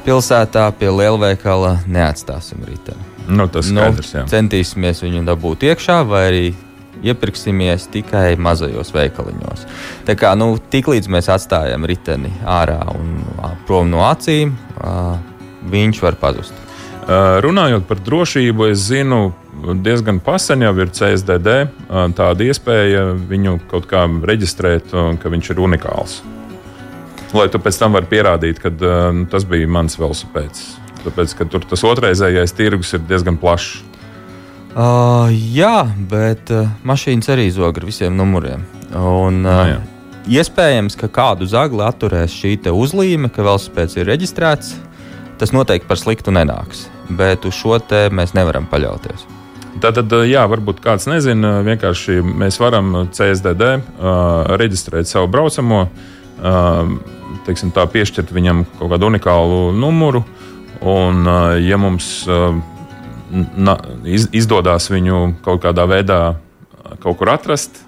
Pilsētā 0.06 0.66
pie 0.80 0.90
lielveikala 0.90 1.82
neatstāsim 1.92 2.64
riteni. 2.66 3.10
Nu, 3.30 3.46
tas 3.52 3.70
nu, 3.70 3.84
skaidrs, 3.84 4.16
jā. 4.16 4.26
centīsimies 4.32 5.04
viņu 5.04 5.26
dabūt 5.28 5.68
iekšā, 5.70 6.02
vai 6.10 6.24
arī 6.32 6.46
iepirksimies 7.06 7.88
tikai 7.94 8.34
mazajos 8.42 8.92
veikaliņos. 8.94 9.68
Tā 10.08 10.16
kā 10.18 10.34
nu, 10.38 10.56
tiklīdz 10.74 11.10
mēs 11.12 11.30
atstājam 11.34 11.86
riteni 11.90 12.32
ārā 12.46 12.80
un 12.94 13.22
prom 13.70 13.90
no 13.94 14.04
acīm, 14.08 14.56
viņš 15.72 16.02
var 16.06 16.18
pazust. 16.22 16.58
Runājot 17.46 17.88
par 17.90 18.02
drošību, 18.06 18.70
es 18.72 18.86
zinu, 18.90 19.32
diezgan 19.86 20.20
pasen 20.24 20.64
jau 20.66 20.74
ir 20.82 20.92
CSDD 20.96 21.56
tāda 22.18 22.48
iespēja 22.48 23.12
viņu 23.30 23.60
kaut 23.72 23.88
kā 23.92 24.06
reģistrēt, 24.08 24.92
ka 24.92 25.32
viņš 25.34 25.52
ir 25.54 25.62
unikāls. 25.64 26.22
Lai 27.32 27.48
tu 27.48 27.62
pēc 27.64 27.78
tam 27.80 27.96
vari 27.96 28.10
pierādīt, 28.12 28.60
ka 28.60 28.72
nu, 28.76 29.26
tas 29.32 29.46
bija 29.48 29.70
mans 29.72 29.96
velosipēds. 30.00 30.66
Tāpēc, 31.06 31.34
ka 31.38 31.48
tur 31.50 31.64
tas 31.66 31.84
otrreizējais 31.88 32.54
tirgus 32.58 32.92
ir 32.98 33.06
diezgan 33.08 33.40
plašs. 33.42 33.80
Uh, 34.72 35.28
jā, 35.32 35.84
bet 36.12 36.52
uh, 36.54 36.70
mašīnas 36.88 37.28
arī 37.34 37.50
zog 37.52 37.82
ar 37.82 37.88
visiem 37.88 38.16
numuriem. 38.16 38.64
Un, 38.96 39.42
uh, 39.44 39.74
no, 39.74 39.82
iespējams, 40.32 40.96
ka 41.00 41.12
kādu 41.12 41.48
zagli 41.50 41.84
atturēs 41.84 42.36
šī 42.36 42.58
uzlīme, 42.72 43.32
ka 43.32 43.44
velosipēds 43.44 44.00
ir 44.00 44.08
reģistrēts. 44.12 44.76
Tas 45.42 45.52
noteikti 45.56 45.90
par 45.90 46.00
sliktu 46.00 46.32
nenāks, 46.32 46.86
bet 47.10 47.48
uz 47.50 47.58
šo 47.58 47.80
te 47.84 48.08
mēs 48.14 48.36
nevaram 48.38 48.68
paļauties. 48.70 49.41
Tātad, 49.80 50.12
jā, 50.28 50.42
varbūt 50.52 50.82
kāds 50.84 51.08
nezina, 51.08 51.62
vienkārši 51.64 52.20
mēs 52.22 52.58
varam 52.60 53.06
CSDD 53.16 53.70
uh, 53.78 54.58
reģistrēt 54.60 55.08
savu 55.08 55.30
braucamo, 55.32 55.86
uh, 55.88 56.90
teiksim, 57.48 57.72
tā, 57.72 57.86
piešķirt 57.88 58.34
viņam 58.36 58.66
kaut 58.76 58.92
kādu 58.92 59.08
unikālu 59.08 59.62
numuru. 59.72 60.26
Un, 60.82 61.24
uh, 61.24 61.56
ja 61.62 61.80
mums 61.80 62.10
uh, 62.28 62.58
na, 63.56 63.78
iz, 64.04 64.28
izdodas 64.36 64.90
viņu 64.92 65.38
kaut 65.46 65.64
kādā 65.64 65.88
veidā 65.88 66.20
kaut 67.00 67.22
kur 67.22 67.32
atrast, 67.32 67.80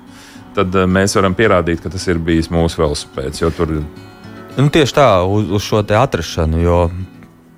tad 0.56 0.72
uh, 0.78 0.88
mēs 0.88 1.17
varam 1.19 1.36
pierādīt, 1.36 1.84
ka 1.84 1.91
tas 1.91 2.08
ir 2.08 2.22
bijis 2.24 2.48
mūsu 2.54 2.80
velosipēds. 2.80 3.43
Tur... 3.58 3.76
Nu, 4.56 4.69
tieši 4.72 4.98
tā, 5.02 5.10
uz, 5.28 5.52
uz 5.52 5.67
šo 5.67 5.84
atrašanu, 5.84 6.63
jo 6.63 6.80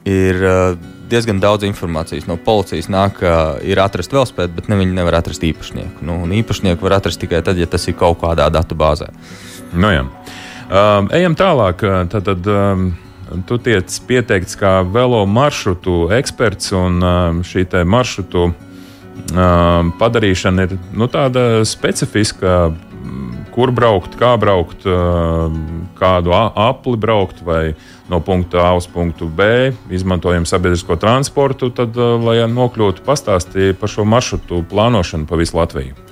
ir 0.10 0.42
uh, 0.42 0.95
diezgan 1.10 1.40
daudz 1.40 1.66
informācijas. 1.68 2.28
No 2.30 2.38
policijas 2.42 2.90
nāk, 2.92 3.22
ir 3.66 3.82
atrasta 3.82 4.18
velospēda, 4.18 4.54
bet 4.58 4.70
ne, 4.72 4.80
viņi 4.82 4.98
nevar 4.98 5.20
atrast 5.20 5.46
īpašnieku. 5.46 6.06
Nu, 6.06 6.20
īpašnieku 6.40 6.86
var 6.86 7.00
atrast 7.00 7.22
tikai 7.22 7.44
tad, 7.46 7.60
ja 7.62 7.70
tas 7.70 7.88
ir 7.90 7.98
kaut 8.00 8.20
kādā 8.24 8.48
datu 8.54 8.78
bāzē. 8.78 9.12
Nu, 9.74 9.92
jā. 9.94 10.06
um, 10.06 11.10
ejam 11.16 11.38
tālāk. 11.38 11.84
Tad, 12.12 12.30
tad, 12.30 12.50
um, 12.50 12.90
tu 13.50 13.60
tiec 13.62 14.00
pieteikts 14.08 14.58
kā 14.60 14.80
velo 14.88 15.24
maršrutu 15.30 16.10
eksperts, 16.18 16.74
un 16.78 17.02
um, 17.02 17.44
šī 17.46 17.68
maršrutu 17.86 18.48
um, 18.50 19.94
padarīšana 20.02 20.68
ir 20.68 20.78
nu, 20.94 21.10
tāda 21.12 21.64
specifiska. 21.68 22.74
Kur 23.56 23.72
braukt, 23.72 24.18
kā 24.20 24.34
braukt, 24.36 24.82
kādu 25.96 26.34
apli 26.36 26.98
braukt, 27.00 27.38
vai 27.46 27.62
no 28.10 28.20
punkta 28.20 28.62
A 28.70 28.74
uz 28.78 28.88
punktu 28.88 29.28
B, 29.28 29.72
izmantojam 29.90 30.46
sabiedrisko 30.46 30.96
transportu, 31.02 31.70
tad, 31.70 31.98
eh, 31.98 32.18
lai 32.26 32.38
nokļūtu, 32.50 33.06
pastāstīja 33.06 33.78
par 33.80 33.90
šo 33.90 34.06
maršrutu 34.06 34.64
plānošanu 34.70 35.28
pa 35.28 35.36
visu 35.36 35.58
Latviju. 35.58 36.06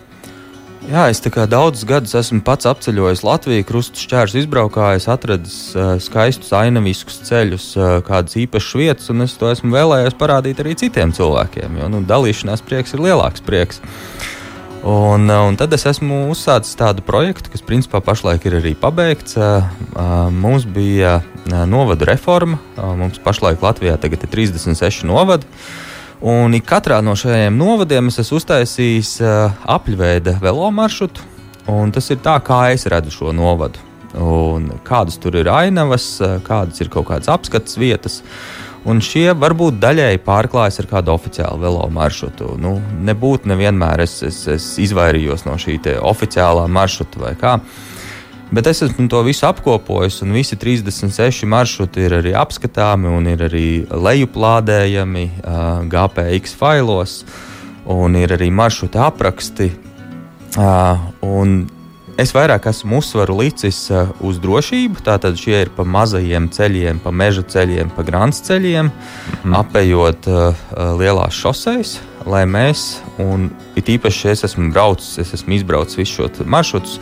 Jā, 0.84 1.06
es 1.08 1.22
daudzus 1.24 1.86
gadus 1.88 2.12
esmu 2.20 2.42
pats 2.44 2.68
apceļojis 2.68 3.22
Latviju, 3.24 3.64
krustu 3.64 4.02
šķērs 4.04 4.34
izbraukājis, 4.42 5.08
atradis 5.08 5.56
uh, 5.78 5.94
skaistus 6.04 6.52
ainaviskus 6.52 7.22
ceļus, 7.24 7.68
uh, 7.78 7.94
kādas 8.04 8.36
īpašas 8.36 8.76
vietas, 8.76 9.08
un 9.14 9.24
es 9.24 9.38
to 9.40 9.48
esmu 9.48 9.72
vēlējies 9.72 10.18
parādīt 10.20 10.60
arī 10.60 10.76
citiem 10.76 11.16
cilvēkiem, 11.16 11.80
jo 11.80 11.88
nu, 11.88 12.04
dalīšanās 12.04 12.66
prieks 12.68 12.98
ir 12.98 13.06
lielāks 13.06 13.46
prieks. 13.48 13.80
Un, 14.84 15.30
un 15.32 15.56
tad 15.56 15.72
es 15.78 15.86
esmu 15.88 16.26
uzsācis 16.34 16.76
tādu 16.76 17.06
projektu, 17.08 17.48
kas 17.54 17.64
principā 17.64 18.02
pašlaik 18.04 18.44
ir 18.50 18.58
arī 18.58 18.74
pabeigts. 18.76 19.38
Mums 20.36 20.66
bija 20.68 21.22
novada 21.72 22.10
reforma. 22.10 22.60
Mums 22.76 23.22
pašlaik 23.24 23.64
Latvijā 23.64 23.96
ir 23.96 24.28
36 24.28 25.08
novadi. 25.08 25.48
Un 26.20 26.56
katrā 26.68 27.00
no 27.04 27.16
šiem 27.16 27.56
novadiem 27.56 28.12
es 28.12 28.20
esmu 28.20 28.42
uztaisījis 28.42 29.14
apļveida 29.72 30.36
velo 30.44 30.68
maršrutu. 30.76 31.32
Tas 31.96 32.12
ir 32.12 32.20
tā, 32.20 32.36
kā 32.44 32.66
es 32.76 32.84
redzu 32.92 33.16
šo 33.16 33.32
novadu. 33.32 33.80
Un 34.20 34.68
kādas 34.84 35.16
tur 35.18 35.40
ir 35.40 35.48
ainavas, 35.48 36.18
kādas 36.44 36.84
ir 36.84 36.92
kaut 36.92 37.08
kādas 37.08 37.32
apskates 37.32 37.80
vietas. 37.80 38.20
Un 38.84 39.00
šie 39.00 39.30
varbūt 39.40 39.78
daļēji 39.80 40.20
pārklājas 40.26 40.82
ar 40.82 40.88
kādu 40.90 41.14
oficiālu 41.14 41.62
velo 41.62 41.86
maršrutu. 41.94 42.58
Nu, 42.60 42.76
nebūtu 43.08 43.48
nevienmēr 43.48 44.04
es, 44.04 44.18
es, 44.28 44.42
es 44.52 44.66
izvairījos 44.84 45.46
no 45.48 45.56
šī 45.60 45.78
oficiālā 46.04 46.66
maršruta 46.68 47.22
vai 47.22 47.32
kā. 47.40 47.58
Bet 48.54 48.68
es 48.70 48.84
esmu 48.86 49.08
to 49.10 49.22
visu 49.26 49.48
apkopojis, 49.48 50.20
un 50.22 50.36
visi 50.36 50.58
36 50.60 51.48
maršruti 51.50 52.04
ir 52.06 52.18
arī 52.20 52.34
apskatāmi 52.38 53.10
un 53.10 53.30
ir 53.32 53.46
arī 53.48 53.68
lejuplādējami 53.90 55.24
uh, 55.32 55.80
GPX 55.90 56.54
failos, 56.60 57.16
un 57.90 58.20
ir 58.20 58.36
arī 58.36 58.52
maršruta 58.54 59.08
apraksti. 59.08 59.72
Uh, 60.54 61.08
Es 62.14 62.30
vairāk 62.30 62.68
esmu 62.70 63.00
uzsvaru 63.02 63.40
licis 63.40 63.88
uh, 63.90 64.12
uz 64.22 64.38
drošību. 64.42 65.02
Tātad 65.06 65.38
šie 65.40 65.64
ir 65.64 65.72
pa 65.74 65.82
mazajiem 65.82 66.46
ceļiem, 66.54 67.00
pa 67.02 67.10
meža 67.10 67.42
ceļiem, 67.56 67.90
pa 67.96 68.06
grāmatas 68.06 68.44
ceļiem, 68.46 68.92
mm 68.92 69.40
-hmm. 69.42 69.56
apējot 69.58 70.30
uh, 70.30 70.54
uh, 70.54 70.94
lielās 71.00 71.34
šoseis. 71.34 72.00
lai 72.26 72.46
mēs, 72.48 73.02
un 73.20 73.50
it 73.76 73.90
īpaši 73.92 74.30
es 74.32 74.44
esmu 74.48 74.70
braucis, 74.72 75.18
es 75.20 75.34
esmu 75.34 75.58
izbraucis 75.58 75.98
visu 75.98 76.14
šo 76.14 76.46
maršrutu, 76.46 77.02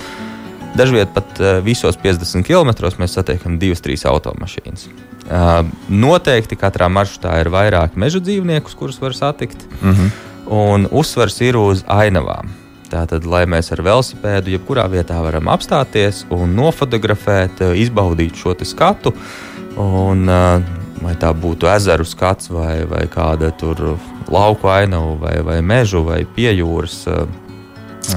dažviet 0.75 1.13
pat 1.13 1.39
uh, 1.39 1.59
visos 1.61 1.97
50 2.03 2.41
km 2.41 2.71
mēs 2.97 3.13
satiekam 3.13 3.59
divas, 3.59 3.81
trīs 3.81 4.05
automašīnas. 4.05 4.87
Uh, 5.29 5.67
noteikti 5.89 6.55
katrā 6.55 6.89
maršrutā 6.89 7.35
ir 7.41 7.51
vairāk 7.53 7.93
meža 7.95 8.19
dzīvniekus, 8.19 8.75
kurus 8.75 9.01
var 9.01 9.13
satikt, 9.13 9.57
mm 9.81 9.91
-hmm. 9.91 10.09
un 10.47 10.87
uzsvers 10.91 11.41
ir 11.41 11.57
uz 11.57 11.83
ainavām. 11.87 12.60
Tātad, 12.91 13.23
lai 13.23 13.45
mēs 13.47 13.71
ar 13.71 13.81
velosipēdu 13.85 14.51
jebkurā 14.51 14.83
vietā 14.91 15.21
varam 15.23 15.47
apstāties 15.53 16.25
un 16.29 16.57
nofotografēt, 16.57 17.63
izbaudīt 17.79 18.35
šo 18.35 18.55
skatu. 18.67 19.13
Un, 19.79 20.27
uh, 20.27 20.59
vai 21.01 21.15
tā 21.19 21.31
būtu 21.33 21.69
ezeru 21.71 22.05
skats, 22.05 22.51
vai, 22.51 22.83
vai 22.89 23.05
kāda 23.11 23.51
tur 23.57 23.95
lauku 24.31 24.69
ainava, 24.71 25.15
vai, 25.21 25.35
vai 25.45 25.59
mežu, 25.61 26.03
vai 26.07 26.23
pie 26.25 26.51
jūras. 26.53 27.03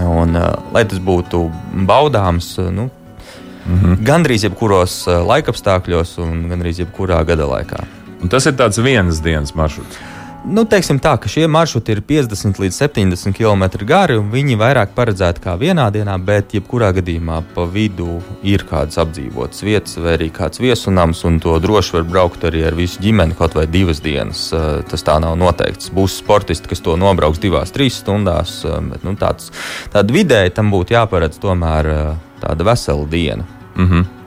Un, 0.00 0.36
lai 0.74 0.84
tas 0.88 0.98
būtu 0.98 1.44
baudāms, 1.86 2.56
nu, 2.72 2.88
mm 2.88 3.78
-hmm. 3.80 3.96
gandrīz 4.02 4.44
jebkuros 4.48 5.04
laikapstākļos 5.06 6.18
un 6.18 6.48
gandrīz 6.50 6.80
jebkurā 6.80 7.24
gada 7.24 7.46
laikā. 7.46 7.84
Un 8.22 8.28
tas 8.28 8.46
ir 8.46 8.52
tāds 8.52 8.82
vienas 8.82 9.20
dienas 9.20 9.54
maršruts. 9.54 10.13
Nu, 10.44 10.66
teiksim 10.68 10.98
tā, 11.00 11.14
ka 11.16 11.28
šie 11.30 11.46
maršruti 11.48 11.94
ir 11.94 12.02
50 12.04 12.58
līdz 12.60 12.76
70 12.76 13.32
km 13.32 13.62
gari, 13.88 14.18
un 14.20 14.26
viņi 14.28 14.58
vairāk 14.60 14.90
paredzēti 14.92 15.40
kā 15.40 15.54
vienā 15.56 15.86
dienā, 15.94 16.18
bet 16.20 16.52
jebkurā 16.52 16.90
gadījumā 16.98 17.38
pa 17.54 17.64
vidu 17.64 18.18
ir 18.44 18.66
kādas 18.68 19.00
apdzīvotas 19.00 19.64
vietas, 19.64 19.96
vai 20.04 20.18
arī 20.18 20.28
kāds 20.36 20.60
viesunams, 20.60 21.22
un 21.24 21.38
to 21.40 21.56
droši 21.64 21.96
var 21.96 22.04
braukt 22.10 22.44
arī 22.44 22.60
ar 22.68 22.76
visu 22.76 23.00
ģimeni 23.00 23.38
kaut 23.38 23.56
vai 23.56 23.64
divas 23.72 24.04
dienas. 24.04 24.50
Eh, 24.52 24.82
tas 24.90 25.06
tā 25.06 25.16
nav 25.24 25.38
noteikts. 25.40 25.88
Būs 25.96 26.18
sportisti, 26.20 26.68
kas 26.68 26.84
to 26.84 26.98
nobrauks 27.00 27.40
divās, 27.40 27.72
trīs 27.72 28.02
stundās, 28.04 28.58
eh, 28.68 28.76
bet 28.92 29.08
nu, 29.08 29.16
tāds, 29.16 29.48
tāda 29.96 30.12
vidēji 30.12 30.52
tam 30.60 30.68
būtu 30.74 30.92
jāparedz 30.92 31.40
tomēr 31.40 31.88
eh, 31.94 32.12
tāda 32.44 32.68
vesela 32.68 33.08
diena. 33.08 33.48
Mm 33.78 33.88
-hmm. 33.88 34.23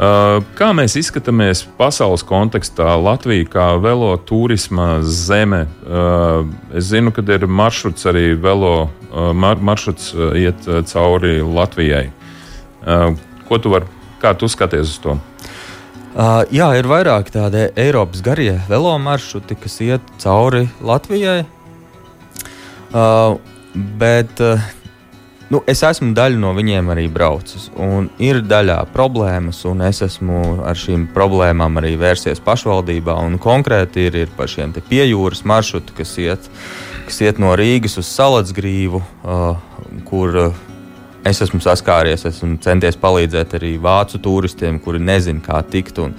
Uh, 0.00 0.38
kā 0.56 0.70
mēs 0.72 0.94
izskatāmies 0.96 1.66
pasaules 1.76 2.22
kontekstā, 2.24 2.94
Latvija 2.96 3.44
kā 3.52 3.66
velo 3.84 4.14
turisma 4.16 5.02
zeme? 5.04 5.66
Uh, 5.84 6.48
es 6.72 6.88
zinu, 6.88 7.12
ka 7.12 7.20
ir 7.20 7.44
maršruts 7.44 8.08
arī 8.08 8.30
velo 8.40 8.88
uh, 8.88 9.34
mar 9.36 9.60
maršruts 9.60 10.14
iet 10.40 10.64
cauri 10.88 11.42
Latvijai. 11.44 12.06
Ko 13.44 13.58
tu 13.60 13.68
vari, 13.68 13.84
kā 14.22 14.32
tu 14.32 14.48
skaties 14.48 14.88
uz 14.88 14.98
to? 15.04 15.18
Uh, 16.10 16.48
jā, 16.48 16.70
ir 16.80 16.88
vairāk 16.88 17.28
tādi 17.30 17.68
Eiropas 17.78 18.24
garie 18.24 18.56
velo 18.72 18.96
maršruti, 18.98 19.54
kas 19.60 19.76
iet 19.84 20.12
cauri 20.22 20.64
Latvijai. 20.80 21.44
Uh, 22.90 23.36
bet 24.00 24.40
uh, 24.40 24.64
Nu, 25.50 25.58
es 25.66 25.80
esmu 25.82 26.12
daļa 26.14 26.38
no 26.38 26.52
viņiem 26.54 26.92
arī 26.92 27.08
braucis. 27.10 27.66
Ir 28.22 28.38
daļā 28.46 28.78
problēmas, 28.94 29.64
un 29.66 29.82
es 29.82 29.98
esmu 30.06 30.60
ar 30.62 30.78
šīm 30.78 31.08
problēmām 31.10 31.80
arī 31.80 31.96
vērsies 31.98 32.38
pašvaldībā. 32.46 33.16
Konkrēti 33.42 34.06
ir, 34.06 34.20
ir 34.24 34.30
par 34.36 34.50
šiem 34.52 34.76
piejūras 34.78 35.42
maršrutu, 35.42 35.96
kas 35.98 36.14
iet, 36.22 36.46
kas 37.08 37.18
iet 37.26 37.42
no 37.42 37.56
Rīgas 37.58 37.98
uz 37.98 38.06
Salacgrīvu, 38.14 39.02
uh, 39.02 39.58
kur 40.06 40.38
uh, 40.38 40.62
es 41.24 41.42
esmu 41.44 41.60
saskāries, 41.64 42.24
esmu 42.28 42.58
centies 42.64 42.96
palīdzēt 43.00 43.58
arī 43.58 43.74
vācu 43.82 44.20
turistiem, 44.22 44.80
kuri 44.82 45.02
nezina, 45.02 45.42
kā 45.44 45.62
tikt. 45.66 46.00
Un, 46.04 46.16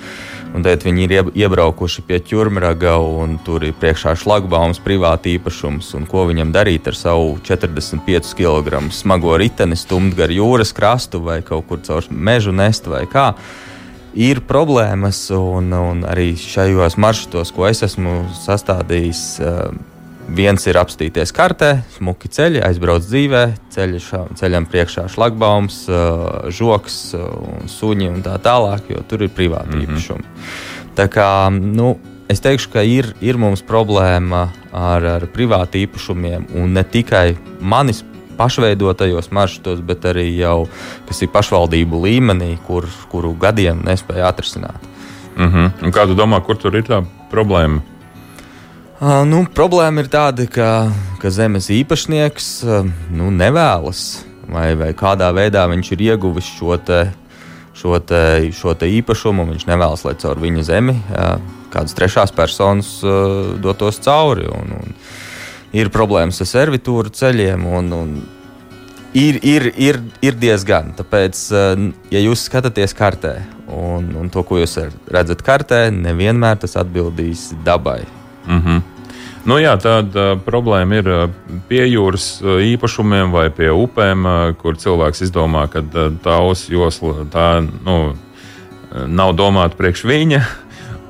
Un 0.51 0.65
tad 0.65 0.83
viņi 0.83 1.05
ir 1.05 1.29
iebraukuši 1.31 2.03
pie 2.03 2.17
ķurmraga, 2.27 2.97
un 2.99 3.37
tur 3.45 3.63
ir 3.63 3.75
priekšā 3.79 4.17
šlagbaums, 4.19 4.81
privāti 4.83 5.37
īpašums. 5.37 5.93
Un 5.95 6.07
ko 6.11 6.25
viņam 6.27 6.51
darīt 6.51 6.89
ar 6.91 6.97
savu 6.97 7.37
45 7.47 8.33
kg 8.35 8.81
smago 8.91 9.37
riteni, 9.39 9.79
stumt 9.79 10.17
gar 10.17 10.33
jūras 10.33 10.75
krastu 10.75 11.23
vai 11.23 11.39
kaut 11.45 11.69
kur 11.69 11.79
caur 11.85 12.09
mežu 12.11 12.51
nest 12.51 12.89
vai 12.91 13.05
kā. 13.07 13.31
Ir 14.11 14.41
problēmas, 14.43 15.29
un, 15.31 15.71
un 15.71 16.03
arī 16.03 16.33
šajos 16.35 16.99
maršrutos, 16.99 17.53
ko 17.55 17.69
es 17.69 17.79
esmu 17.87 18.25
sastādījis, 18.41 19.23
Viens 20.31 20.63
ir 20.69 20.77
apstīties 20.79 21.33
kartē, 21.35 21.81
smuki 21.97 22.29
ceļi, 22.31 22.61
aizbraukt 22.63 23.03
dzīvē, 23.03 23.41
ceļš, 23.73 24.05
ceļam 24.39 24.67
priekšā 24.71 25.03
šlagbaums, 25.11 25.81
žoks, 26.55 26.99
suņi 27.73 28.07
un 28.13 28.21
tā 28.23 28.37
tālāk, 28.39 28.93
jo 28.93 29.03
tur 29.09 29.25
ir 29.25 29.33
privāti 29.35 29.75
mm 29.75 29.81
-hmm. 29.81 29.89
īpašumi. 29.89 30.23
Tā 30.95 31.07
kā, 31.11 31.27
nu, 31.51 31.97
es 32.29 32.39
teikšu, 32.39 32.71
ka 32.71 32.83
ir, 32.83 33.11
ir 33.21 33.37
mums 33.37 33.61
problēma 33.61 34.47
ar, 34.71 35.05
ar 35.17 35.27
privāti 35.27 35.83
īpašumiem 35.87 36.47
un 36.55 36.73
ne 36.73 36.83
tikai 36.83 37.35
manis 37.59 38.03
pašveidotajos 38.37 39.31
maršrutos, 39.31 39.81
bet 39.81 40.05
arī 40.05 40.29
jau, 40.37 40.67
kas 41.07 41.21
ir 41.21 41.29
pašvaldību 41.29 42.05
līmenī, 42.05 42.57
kur, 42.67 42.87
kuru 43.11 43.35
gadiem 43.35 43.83
nespēja 43.83 44.31
atrisināt. 44.31 44.79
Mm 45.35 45.49
-hmm. 45.51 45.71
Un 45.83 45.91
kā 45.91 46.07
tu 46.07 46.15
domā, 46.15 46.41
kur 46.41 46.57
tur 46.57 46.75
ir 46.75 46.83
tā 46.83 47.03
problēma? 47.31 47.81
Uh, 49.01 49.23
nu, 49.25 49.39
problēma 49.49 50.03
ir 50.03 50.11
tāda, 50.13 50.45
ka, 50.45 50.65
ka 51.17 51.29
zemes 51.33 51.71
īpašnieks 51.73 52.49
uh, 52.67 52.89
nu, 53.09 53.31
nevēlas, 53.33 54.01
vai, 54.45 54.75
vai 54.77 54.91
kādā 54.93 55.31
veidā 55.33 55.63
viņš 55.71 55.89
ir 55.95 56.03
ieguvis 56.11 56.45
šo, 56.45 56.75
te, 56.77 56.99
šo, 57.73 57.95
te, 58.05 58.51
šo 58.53 58.75
te 58.77 58.91
īpašumu. 58.99 59.47
Viņš 59.49 59.65
nevēlas, 59.71 60.05
lai 60.05 60.13
caur 60.21 60.37
viņa 60.43 60.67
zemi 60.69 60.93
uh, 60.99 61.41
kādas 61.73 61.97
trešās 61.97 62.35
personas 62.37 62.93
dotos 63.63 63.97
cauri. 64.05 64.45
Un, 64.53 64.77
un 64.77 64.93
ir 65.73 65.89
problēmas 65.89 66.43
ar 66.45 66.51
servitūru 66.53 67.09
ceļiem. 67.17 67.65
Un, 67.81 67.91
un 67.97 68.15
ir, 69.17 69.41
ir, 69.41 69.69
ir, 69.81 70.01
ir 70.21 70.41
diezgan. 70.45 70.93
Tāpēc, 71.01 71.47
ja 72.13 72.25
jūs 72.27 72.45
skatāties 72.51 72.93
kartē 72.93 73.39
un, 73.65 74.13
un 74.13 74.29
to, 74.29 74.45
ko 74.45 74.61
jūs 74.61 74.77
redzat 75.09 75.41
kartē, 75.41 75.87
nevienmēr 75.89 76.61
tas 76.61 76.77
atbildīs 76.85 77.49
dabai. 77.65 78.03
Mm 78.47 78.61
-hmm. 78.61 78.81
Nu, 79.45 79.57
jā, 79.57 79.73
tāda 79.81 80.35
problēma 80.45 80.99
ir 80.99 81.07
pie 81.69 81.81
jūras 81.89 82.41
īpašumiem 82.45 83.31
vai 83.31 83.49
pie 83.49 83.71
upēm, 83.73 84.27
kur 84.61 84.77
cilvēks 84.77 85.21
izdomā, 85.25 85.65
ka 85.67 85.81
osu 86.39 86.73
josla 86.73 87.25
tā, 87.31 87.67
nu, 87.85 88.13
nav 89.07 89.33
domāta 89.33 89.75
priekš 89.75 90.03
viņa. 90.05 90.41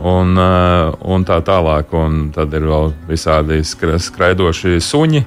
Un, 0.01 0.37
un 1.01 1.25
tā 1.25 1.41
tālāk, 1.45 1.91
un 1.93 2.31
tad 2.33 2.53
ir 2.53 2.63
vēl 2.65 2.93
visādi 3.09 3.59
skraidoši 3.61 4.79
suņi. 4.81 5.25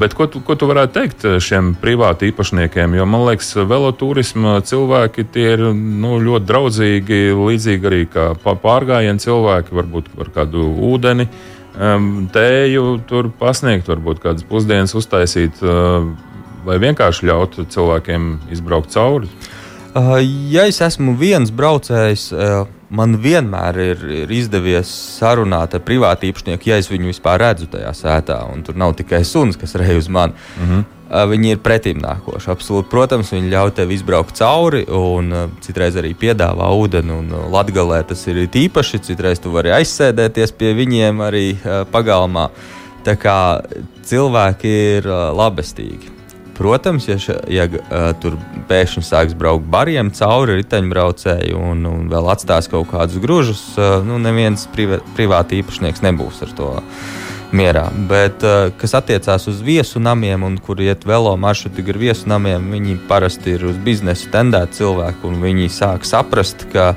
Bet 0.00 0.14
ko 0.16 0.24
tu, 0.30 0.40
ko 0.40 0.54
tu 0.56 0.68
varētu 0.70 0.94
teikt 0.94 1.26
šiem 1.42 1.74
privāti 1.80 2.30
īpašniekiem? 2.30 2.94
Jo 2.96 3.04
man 3.08 3.26
liekas, 3.26 3.50
veloturisma 3.68 4.60
cilvēki 4.64 5.26
ir 5.42 5.66
nu, 5.74 6.14
ļoti 6.22 6.48
draudzīgi, 6.48 7.20
līdzīgi 7.36 7.90
arī 7.90 8.06
kā 8.08 8.30
pārgājienu 8.40 9.20
cilvēki, 9.20 9.76
varbūt 9.76 10.14
ar 10.22 10.32
kādu 10.38 10.70
ūdeni. 10.92 11.28
Uh, 11.28 11.52
tēju 11.76 12.84
tur 13.08 13.28
pasniegt, 13.38 13.88
varbūt 13.88 14.22
kādas 14.22 14.46
pusdienas 14.48 14.94
uztaisīt, 14.96 15.60
vai 16.64 16.78
vienkārši 16.80 17.28
ļaut 17.28 17.58
cilvēkiem 17.68 18.38
izbraukt 18.54 18.94
cauri? 18.94 19.28
Ja 20.50 20.66
es 20.68 20.80
esmu 20.84 21.16
viens 21.16 21.50
braucējs, 21.50 22.30
man 22.88 23.16
vienmēr 23.22 23.78
ir, 23.82 24.02
ir 24.22 24.34
izdevies 24.34 24.90
sarunāt 25.18 25.74
ar 25.74 25.82
privātu 25.86 26.28
īpašnieku, 26.30 26.68
ja 26.70 26.78
es 26.80 26.90
viņu 26.90 27.10
vispār 27.10 27.40
redzu 27.42 27.68
tajā 27.72 27.92
sētā. 27.96 28.38
Tur 28.66 28.78
nav 28.78 28.94
tikai 28.98 29.24
suns, 29.26 29.58
kas 29.58 29.74
reizē 29.78 29.98
uz 29.98 30.08
mani. 30.08 30.34
Mm 30.56 30.70
-hmm. 30.70 30.84
Viņi 31.06 31.52
ir 31.54 31.58
pretim 31.62 32.00
nākoši. 32.02 32.50
Absolūti, 32.50 32.90
protams, 32.90 33.30
viņi 33.32 33.50
ļauj 33.50 33.70
tev 33.74 33.90
izbraukt 33.90 34.34
cauri, 34.34 34.84
un 34.90 35.52
citreiz 35.60 35.94
arī 35.96 36.14
piedāvā 36.14 36.66
ūdeni. 36.74 37.20
Latvijā 37.50 38.02
tas 38.02 38.26
ir 38.26 38.48
īpaši. 38.48 38.98
Citreiz 38.98 39.38
tu 39.38 39.50
vari 39.50 39.70
aizsēdēties 39.70 40.52
pie 40.58 40.74
viņiem 40.74 41.22
arī 41.22 41.56
pagalmā. 41.92 42.50
Tā 43.04 43.14
kā 43.14 43.62
cilvēki 44.02 44.66
ir 44.66 45.06
labestīgi. 45.32 46.15
Protams, 46.56 47.04
ja, 47.08 47.18
ša, 47.20 47.34
ja 47.52 47.66
uh, 47.68 48.10
tur 48.20 48.38
pēkšņi 48.70 49.02
sāks 49.04 49.36
braukt 49.36 49.66
bariem 49.68 50.08
cauri 50.16 50.56
riteņbraucēju 50.62 51.58
un, 51.60 51.82
un 51.84 52.06
vēl 52.08 52.30
atstās 52.32 52.70
kaut 52.72 52.88
kādus 52.94 53.20
gružus, 53.20 53.60
uh, 53.76 53.98
nu, 54.04 54.16
neviens 54.22 54.64
privā, 54.72 55.02
privāti 55.18 55.60
īpašnieks 55.60 56.00
nebūs 56.06 56.40
ar 56.46 56.54
to 56.56 56.70
mierā. 57.56 57.84
Bet, 58.08 58.40
uh, 58.40 58.70
kas 58.80 58.96
attiecās 58.96 59.44
uz 59.52 59.60
viesu 59.66 60.00
namiem, 60.00 60.48
un 60.48 60.56
kur 60.56 60.80
iet 60.80 61.04
velo 61.04 61.34
maršruti 61.36 61.84
ar 61.92 62.00
viesu 62.00 62.32
namiem, 62.32 62.72
viņi 62.72 62.96
parasti 63.10 63.58
ir 63.58 63.68
uz 63.68 63.76
biznesu 63.84 64.32
tendēti 64.32 64.80
cilvēki, 64.80 65.28
un 65.28 65.44
viņi 65.44 65.68
sāk 65.76 66.08
saprast, 66.08 66.64
ka 66.72 66.94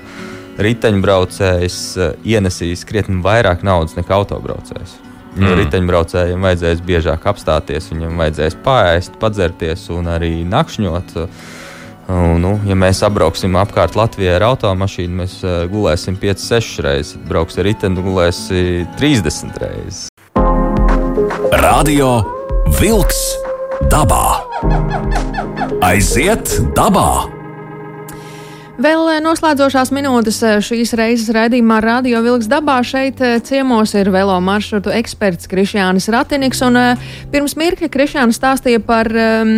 riteņbraucējs 0.59 1.83
ienesīs 2.23 2.87
krietni 2.87 3.19
vairāk 3.23 3.67
naudas 3.67 3.99
nekā 3.99 4.15
autobraucējs. 4.23 5.08
Mm. 5.37 5.53
Riteņbraucējiem 5.61 6.45
vajadzēs 6.47 6.83
biežāk 6.85 7.25
apstāties, 7.29 7.91
viņam 7.93 8.17
vajadzēs 8.19 8.57
pāriest, 8.65 9.19
padzerties 9.21 9.85
un 9.93 10.09
arī 10.09 10.33
nakšņot. 10.49 11.15
Un, 12.09 12.39
nu, 12.41 12.55
ja 12.65 12.73
mēs 12.73 13.03
apbrauksim 13.05 13.53
apkārt 13.61 13.93
Latvijai 13.99 14.39
ar 14.39 14.47
automašīnu, 14.47 15.19
mēs 15.21 15.35
uh, 15.45 15.61
gulēsim 15.69 16.17
5-6 16.17 16.81
reizes. 16.85 17.19
Brauks 17.29 17.61
ar 17.61 17.69
riteni, 17.69 18.01
gulēsim 18.01 18.89
30 18.97 19.61
reizes. 19.61 20.07
Radio 21.61 22.15
Wolks 22.79 23.21
dabā. 23.93 24.39
Aiziet 25.85 26.57
dabā! 26.75 27.38
Vēl 28.79 29.09
eh, 29.11 29.17
noslēdzošās 29.19 29.89
minūtes 29.91 30.37
eh, 30.47 30.53
šīs 30.63 30.93
reizes 30.95 31.27
raidījumā 31.35 31.81
Radio 31.83 32.21
Vilks 32.23 32.47
dabā 32.47 32.77
šeit 32.87 33.17
eh, 33.19 33.33
ciemos 33.43 33.91
ir 33.99 34.07
velo 34.13 34.37
maršrutu 34.39 34.93
eksperts 34.95 35.49
Krišjānis 35.51 36.05
Ratiniks. 36.13 36.61
Un, 36.63 36.77
pirms 37.33 37.57
mirkļa 37.59 37.89
Krišjānis 37.91 38.37
stāstīja 38.39 38.79
par 38.87 39.09
um, 39.11 39.49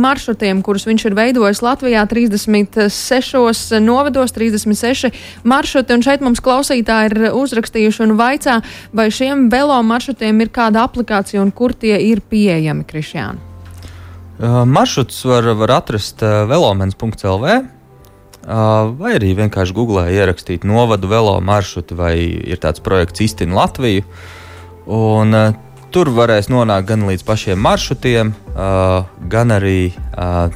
maršrutiem, 0.00 0.62
kurus 0.64 0.86
viņš 0.88 1.04
ir 1.10 1.16
veidojis 1.18 1.60
Latvijā 1.60 2.06
36 2.08 3.74
novados, 3.84 4.32
36 4.32 5.10
maršruti. 5.44 5.98
Un 5.98 6.04
šeit 6.06 6.24
mums 6.24 6.40
klausītāji 6.40 7.10
ir 7.10 7.20
uzrakstījuši 7.36 8.04
un 8.06 8.14
vaicā, 8.16 8.62
vai 8.96 9.10
šiem 9.12 9.50
velo 9.52 9.76
maršrutiem 9.90 10.40
ir 10.40 10.52
kāda 10.56 10.86
aplikācija 10.88 11.42
un 11.44 11.52
kur 11.52 11.76
tie 11.76 11.98
ir 12.06 12.24
pieejami 12.24 12.88
Krišjāni. 12.88 13.44
Uh, 14.40 14.62
maršrutus 14.64 15.20
var, 15.28 15.50
var 15.60 15.74
atrast 15.82 16.24
velomens.lv 16.24 17.60
vai 18.44 19.14
arī 19.18 19.34
vienkārši 19.38 19.76
googlē 19.76 20.06
ierakstīt 20.14 20.64
novadu 20.68 21.10
velo 21.10 21.34
maršrutu, 21.44 21.96
vai 21.98 22.14
ir 22.20 22.60
tāds 22.62 22.82
projekts 22.84 23.20
Istina 23.26 23.58
Latviju. 23.62 24.06
Un, 24.90 25.36
uh, 25.36 25.58
tur 25.92 26.10
varēs 26.14 26.48
nonākt 26.50 26.88
gan 26.88 27.04
līdz 27.08 27.24
pašiem 27.26 27.60
maršrutiem, 27.62 28.32
uh, 28.54 29.04
gan 29.30 29.54
arī 29.54 29.90
uh, 29.90 30.48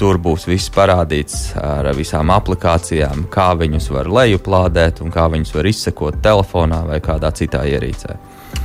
tur 0.00 0.18
būs 0.22 0.46
viss 0.48 0.72
parādīts 0.72 1.54
ar 1.60 1.88
visām 1.96 2.30
aplikācijām, 2.34 3.26
kā 3.32 3.50
viņus 3.58 3.90
var 3.94 4.10
lejuplādēt 4.12 5.00
un 5.04 5.12
kā 5.14 5.26
viņus 5.32 5.54
var 5.56 5.68
izsekot 5.70 6.20
telefonā 6.24 6.82
vai 6.88 7.00
kādā 7.04 7.32
citā 7.36 7.64
ierīcē. 7.68 8.16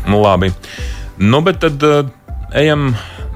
Nu, 0.07 0.21
labi. 0.23 0.51
Nu, 1.21 1.41
bet 1.45 1.61
tad 1.63 1.83
uh, 1.85 2.07
ejam 2.57 2.91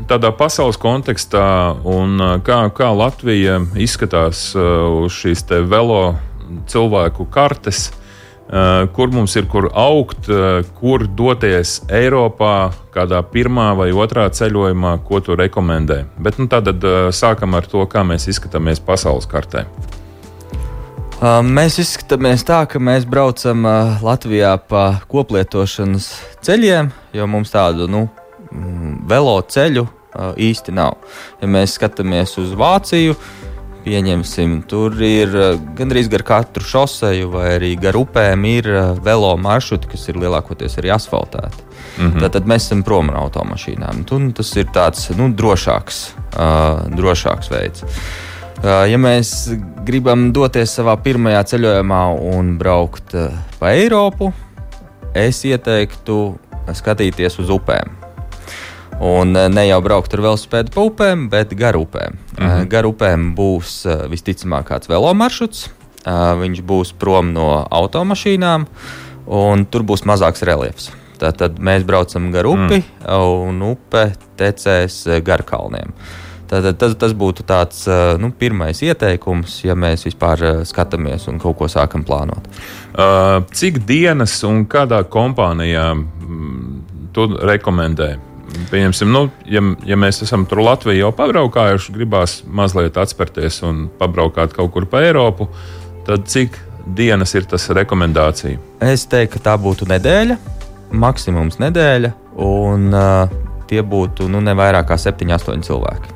tādā 0.10 0.32
pasaules 0.36 0.78
kontekstā, 0.82 1.46
un 1.88 2.20
kā, 2.46 2.62
kā 2.76 2.90
Latvija 2.96 3.60
izskatās 3.80 4.50
uz 4.56 5.14
šīs 5.16 5.46
velo 5.70 6.16
cilvēku 6.70 7.26
kartes, 7.32 7.88
kur 8.94 9.10
mums 9.10 9.34
ir 9.40 9.48
kur 9.50 9.72
augt, 9.74 10.28
kur 10.78 11.08
doties 11.08 11.80
Eiropā, 11.90 12.72
kādā 12.94 13.24
pirmā 13.26 13.72
vai 13.78 13.90
otrā 13.90 14.28
ceļojumā, 14.30 15.00
ko 15.08 15.20
tu 15.26 15.36
rekomendē. 15.40 16.04
Bet 16.22 16.38
nu, 16.38 16.46
tad 16.52 16.70
sākam 17.16 17.58
ar 17.58 17.66
to, 17.66 17.82
kā 17.90 18.06
mēs 18.06 18.30
izskatāmies 18.30 18.84
pasaules 18.86 19.26
kartē. 19.26 19.66
Mēs 21.42 21.80
izskatāmies 21.82 22.44
tā, 22.46 22.60
ka 22.70 22.78
mēs 22.78 23.08
braucam 23.10 23.66
Latvijā 24.04 24.54
pa 24.70 25.00
koplietošanas 25.10 26.12
ceļiem, 26.46 26.92
jo 27.16 27.28
mums 27.32 27.56
tādu 27.56 27.88
nu, 27.90 28.04
Mm, 28.56 28.98
velo 29.10 29.40
ceļu 29.42 29.88
īsti 30.16 30.72
nav. 30.76 30.96
Ja 31.42 31.50
mēs 31.52 31.76
skatāmies 31.76 32.38
uz 32.40 32.54
Vāciju, 32.56 33.18
pieņemsim, 33.86 34.62
tur 34.70 34.96
ir 35.04 35.34
gandrīz 35.78 36.10
gar 36.10 36.24
katru 36.26 36.66
šoseju 36.66 37.30
vai 37.34 37.46
arī 37.58 37.76
gar 37.80 37.98
upēm 38.00 38.46
ir 38.50 38.70
velo 39.06 39.36
maršruti, 39.38 39.92
kas 39.92 40.08
ir 40.10 40.20
lielākoties 40.24 40.80
arī 40.82 40.94
asfaltēti. 40.96 41.66
Mm 41.98 42.12
-hmm. 42.12 42.32
Tad 42.32 42.46
mēs 42.46 42.68
esam 42.68 42.84
prom 42.84 43.08
no 43.08 43.20
automašīnām. 43.28 44.04
Tur 44.06 44.32
tas 44.36 44.56
ir 44.56 44.66
tāds 44.66 45.10
nu, 45.18 45.30
drošāks, 45.34 46.10
uh, 46.36 46.88
drošāks 46.92 47.52
veids. 47.52 47.84
Uh, 47.84 48.90
ja 48.90 48.98
mēs 48.98 49.58
gribam 49.86 50.32
doties 50.34 50.80
savā 50.80 50.98
pirmajā 50.98 51.44
ceļojumā 51.44 52.04
un 52.36 52.58
braukt 52.58 53.14
uh, 53.14 53.32
pa 53.60 53.72
Eiropu, 53.72 54.34
es 55.14 55.46
ieteiktu 55.46 56.36
skatīties 56.74 57.40
uz 57.40 57.50
upēm. 57.50 58.05
Un 59.00 59.36
eh, 59.36 59.50
ne 59.52 59.66
jau 59.68 59.80
braukt 59.84 60.14
ar 60.16 60.24
velospēdu 60.24 60.72
pa 60.74 60.84
upēm, 60.88 61.28
bet 61.32 61.54
gar 61.60 61.76
upēm. 61.76 62.16
Mm 62.38 62.48
-hmm. 62.48 62.68
Gar 62.72 62.88
upēm 62.88 63.34
būs 63.36 63.86
eh, 63.86 64.08
visticamāk 64.10 64.70
kāds 64.72 64.90
velo 64.90 65.14
maršruts. 65.14 65.70
Viņš 66.06 66.62
būs 66.62 66.94
prom 66.94 67.34
no 67.34 67.66
automašīnām, 67.72 68.66
un 69.26 69.66
tur 69.66 69.82
būs 69.82 70.06
mazāks 70.06 70.46
reliefs. 70.46 70.92
Tad 71.18 71.58
mēs 71.58 71.84
braucam 71.84 72.32
gar 72.32 72.46
upi, 72.46 72.78
mm. 72.78 73.10
un 73.10 73.62
upe 73.62 74.14
tecēs 74.38 75.08
gar 75.24 75.42
kalniem. 75.42 75.94
Tātad 76.48 76.78
tas, 76.78 76.96
tas 76.96 77.14
būtu 77.14 77.42
tāds 77.44 77.88
nu, 78.20 78.32
pirmais 78.32 78.82
ieteikums, 78.82 79.64
ja 79.64 79.74
mēs 79.74 80.06
vispār 80.06 80.64
skatāmies 80.64 81.28
un 81.28 81.40
kaut 81.40 81.58
ko 81.58 81.66
sākam 81.66 82.06
plānot. 82.06 82.46
Uh, 82.94 83.42
cik 83.52 83.82
dienas 83.88 84.44
un 84.44 84.68
kādā 84.68 85.02
kompānijā 85.10 85.96
mm, 85.96 87.10
tu 87.14 87.28
rekomendē? 87.42 88.20
Pieņemsim, 88.72 89.12
nu, 89.12 89.26
ja, 89.50 89.62
ja 89.88 89.98
mēs 90.00 90.22
esam 90.26 90.46
tur 90.50 90.64
Latvijā 90.66 91.06
jau 91.06 91.12
pabraukājuši, 91.16 91.96
gribās 91.96 92.38
mazliet 92.48 92.98
atspērties 93.02 93.62
un 93.68 93.86
pabraukāt 94.00 94.56
kaut 94.56 94.74
kur 94.76 94.88
pa 94.90 95.04
Eiropu, 95.06 95.50
tad 96.08 96.28
cik 96.32 96.58
dienas 96.98 97.34
ir 97.36 97.48
tas 97.50 97.68
rekomendācija? 97.74 98.60
Es 98.86 99.08
teiktu, 99.12 99.38
ka 99.38 99.50
tā 99.50 99.56
būtu 99.62 99.88
nedēļa, 99.90 100.38
maksimums 100.96 101.60
nedēļa, 101.62 102.12
un 102.46 102.92
uh, 102.94 103.40
tie 103.70 103.82
būtu 103.82 104.30
nu, 104.32 104.42
ne 104.44 104.56
vairāk 104.58 104.92
kā 104.92 105.00
7, 105.02 105.34
8 105.38 105.66
cilvēki. 105.66 106.14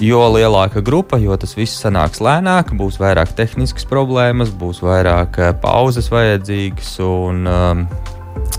Jo 0.00 0.22
lielāka 0.32 0.80
grupa, 0.80 1.18
jo 1.20 1.34
tas 1.36 1.52
viss 1.58 1.82
sanāks 1.82 2.22
lēnāk, 2.24 2.70
būs 2.78 2.96
vairāk 3.02 3.34
tehniskas 3.36 3.84
problēmas, 3.90 4.52
būs 4.56 4.80
vairāk 4.80 5.36
pauzes 5.60 6.08
vajadzīgas. 6.12 6.94
Un, 7.04 7.42
um, 7.44 7.82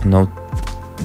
nu, 0.05 0.27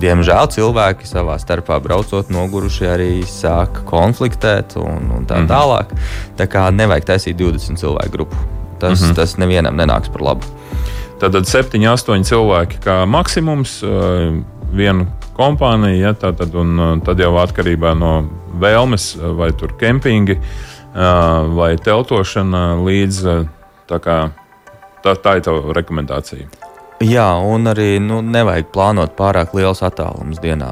diemžēl 0.01 0.51
cilvēki 0.53 1.09
savā 1.09 1.39
starpā 1.41 1.79
braucot, 1.83 2.31
noguruši 2.33 2.89
arī 2.91 3.11
sāk 3.29 3.83
konfliktēt 3.89 4.77
un, 4.81 5.11
un 5.19 5.27
tā 5.27 5.41
mm 5.41 5.47
-hmm. 5.47 5.51
tālāk. 5.51 5.95
Tā 6.37 6.47
kā 6.47 6.71
nevajag 6.71 7.05
taisīt 7.05 7.37
20 7.37 7.77
cilvēku 7.77 8.13
grupu. 8.13 8.37
Tas, 8.79 9.01
mm 9.01 9.07
-hmm. 9.07 9.15
tas 9.15 9.37
nevienam 9.37 9.77
nenāks 9.77 10.13
par 10.13 10.23
labu. 10.23 10.45
Tātad 11.21 11.45
7, 11.45 11.81
8 11.81 12.25
cilvēki 12.25 12.79
kā 12.85 13.07
maksimums, 13.07 13.83
viena 14.73 15.07
kompānija, 15.37 16.01
ja, 16.01 16.13
tātad, 16.13 16.55
un 16.55 17.01
tad 17.05 17.21
jau 17.21 17.33
atkarībā 17.37 17.95
no 17.95 18.29
vēlmes, 18.61 19.17
vai 19.37 19.53
tur 19.53 19.73
kempingi, 19.81 20.39
vai 21.57 21.77
teltošana 21.77 22.77
līdz 22.85 23.47
tā 23.89 23.99
kā 23.99 24.31
tā, 25.03 25.15
tā 25.15 25.37
ir 25.39 25.45
tā 25.47 25.57
rekomendācija. 25.77 26.66
Jā, 27.05 27.29
un 27.45 27.69
arī 27.69 27.99
nu, 28.01 28.23
nevajag 28.25 28.71
plānot 28.73 29.13
pārāk 29.19 29.53
liels 29.57 29.83
attālums 29.85 30.41
dienā. 30.41 30.71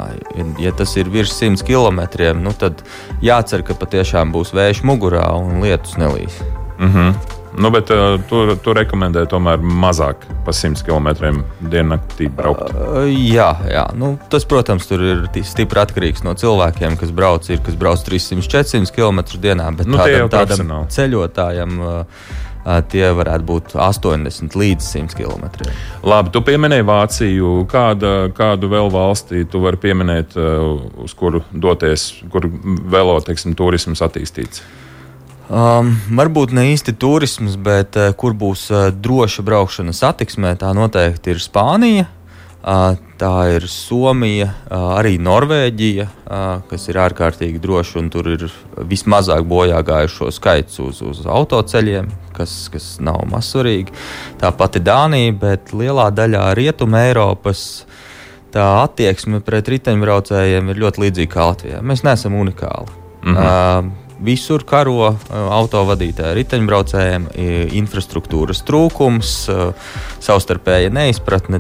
Ja 0.63 0.73
tas 0.73 0.97
ir 0.97 1.11
virs 1.13 1.35
100 1.37 1.67
km, 1.69 2.01
nu, 2.41 2.55
tad 2.57 2.81
jācer, 3.25 3.65
ka 3.67 3.77
patiešām 3.77 4.33
būs 4.33 4.55
vējš 4.57 4.85
mugurā 4.89 5.27
un 5.37 5.61
lietus 5.61 5.99
nelīs. 6.01 6.41
Mm 6.79 6.93
-hmm. 6.93 7.41
Nu, 7.57 7.71
bet 7.71 7.91
uh, 7.91 8.21
tur 8.29 8.57
tu 8.59 8.73
rekomendē 8.75 9.27
tomēr 9.31 9.61
mazāk 9.63 10.25
pa 10.45 10.53
100 10.53 10.83
km 10.83 11.09
diennaktī 11.71 12.27
braukt. 12.29 12.73
Uh, 12.75 13.05
jā, 13.07 13.55
jā. 13.71 13.85
Nu, 13.95 14.19
tas, 14.31 14.45
protams, 14.45 14.91
ir 14.91 15.29
stipri 15.47 15.81
atkarīgs 15.81 16.25
no 16.25 16.35
cilvēkiem, 16.35 16.97
kas 16.97 17.13
brauc, 17.15 17.47
ir, 17.51 17.61
kas 17.63 17.75
brauc 17.75 18.03
300-400 18.09 18.91
km 18.91 19.23
dienā. 19.39 19.71
Bet 19.77 19.87
nu, 19.87 19.97
tādam, 19.99 20.29
tādam 20.29 20.75
ceļotājam. 20.89 21.79
Uh, 21.79 22.51
tie 22.91 23.09
varētu 23.17 23.45
būt 23.49 23.75
80 23.77 24.57
līdz 24.57 24.87
100 24.87 25.19
km. 25.19 25.67
Labi, 26.07 26.33
tu 26.35 26.41
pieminēji 26.45 26.87
Vāciju. 26.89 27.57
Kāda, 27.71 28.15
kādu 28.37 28.71
vēl 28.73 28.89
valsti 28.95 29.45
tu 29.51 29.61
vari 29.65 29.81
pieminēt, 29.81 30.39
uz 31.05 31.17
kuru 31.19 31.45
doties, 31.53 32.11
kur 32.33 32.49
velo 32.95 33.19
teiksim, 33.25 33.57
turisms 33.59 34.05
attīstīts? 34.05 34.65
Um, 35.45 35.91
varbūt 36.17 36.55
ne 36.57 36.71
īsti 36.71 36.95
turisms, 36.97 37.59
bet 37.61 37.99
uh, 38.01 38.15
kur 38.17 38.33
būs 38.33 38.65
uh, 38.73 38.87
droša 38.89 39.45
braukšana 39.45 39.93
satiksmē, 39.93 40.55
tā 40.57 40.71
noteikti 40.73 41.35
ir 41.35 41.43
Spānija. 41.43 42.07
Tā 42.65 43.33
ir 43.53 43.67
Somija, 43.69 44.47
arī 44.73 45.19
Norvēģija, 45.21 46.07
kas 46.71 46.87
ir 46.89 46.99
ārkārtīgi 47.03 47.61
droša, 47.61 47.99
un 48.01 48.07
tur 48.13 48.31
ir 48.33 48.47
vismazāk 48.89 49.45
bojā 49.49 49.83
gājušo 49.85 50.31
skaits 50.33 50.81
uz, 50.81 51.03
uz 51.05 51.21
autoceļiem, 51.29 52.09
kas, 52.37 52.55
kas 52.73 52.87
nav 53.05 53.21
mazsvarīgi. 53.29 53.93
Tāpat 54.41 54.81
ir 54.81 54.87
Dānija, 54.89 55.35
bet 55.43 55.75
lielā 55.77 56.09
daļā 56.17 56.47
Rietumē 56.57 57.05
Eiropas 57.11 57.85
tā 58.55 58.65
attieksme 58.87 59.43
pret 59.45 59.69
riteņbraucējiem 59.75 60.73
ir 60.73 60.81
ļoti 60.87 61.05
līdzīga 61.05 61.35
kā 61.35 61.51
Latvijā. 61.51 61.83
Mēs 61.85 62.05
neesam 62.07 62.39
unikāli. 62.41 62.89
Mm 63.25 63.37
-hmm. 63.37 63.93
Visur 64.25 64.63
karo 64.65 65.17
autovadītāji, 65.31 66.35
riteņbraucējiem, 66.39 67.25
infrastruktūras 67.77 68.63
trūkums, 68.65 69.33
savstarpēja 70.23 70.93
neizpratne 70.95 71.59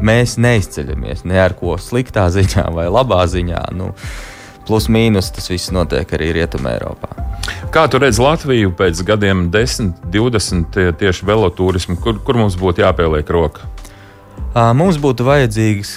mēs 0.00 0.38
neizceļamies 0.40 1.26
ne 1.28 1.40
ar 1.42 1.56
ko 1.58 1.76
sliktā 1.80 2.28
ziņā 2.32 2.68
vai 2.74 2.86
labā 2.92 3.24
ziņā. 3.30 3.64
Nu, 3.76 3.92
plus 4.68 4.88
mīnus 4.92 5.32
tas 5.34 5.50
viss 5.50 5.72
notiek 5.74 6.08
arī 6.16 6.32
Rietumē, 6.38 6.76
Eiropā. 6.78 7.12
Kā 7.74 7.86
tu 7.90 7.98
redzi 8.02 8.22
Latviju 8.22 8.72
pēc 8.78 9.00
gadiem, 9.08 9.48
10, 9.52 10.04
20 10.12 10.80
tieši 11.00 11.28
velotūrismu, 11.28 11.98
kur, 12.02 12.20
kur 12.22 12.38
mums 12.38 12.58
būtu 12.60 12.84
jāpieliek 12.84 13.30
roka? 13.34 13.66
Mums 14.52 14.98
būtu 15.00 15.24
vajadzīgs 15.24 15.94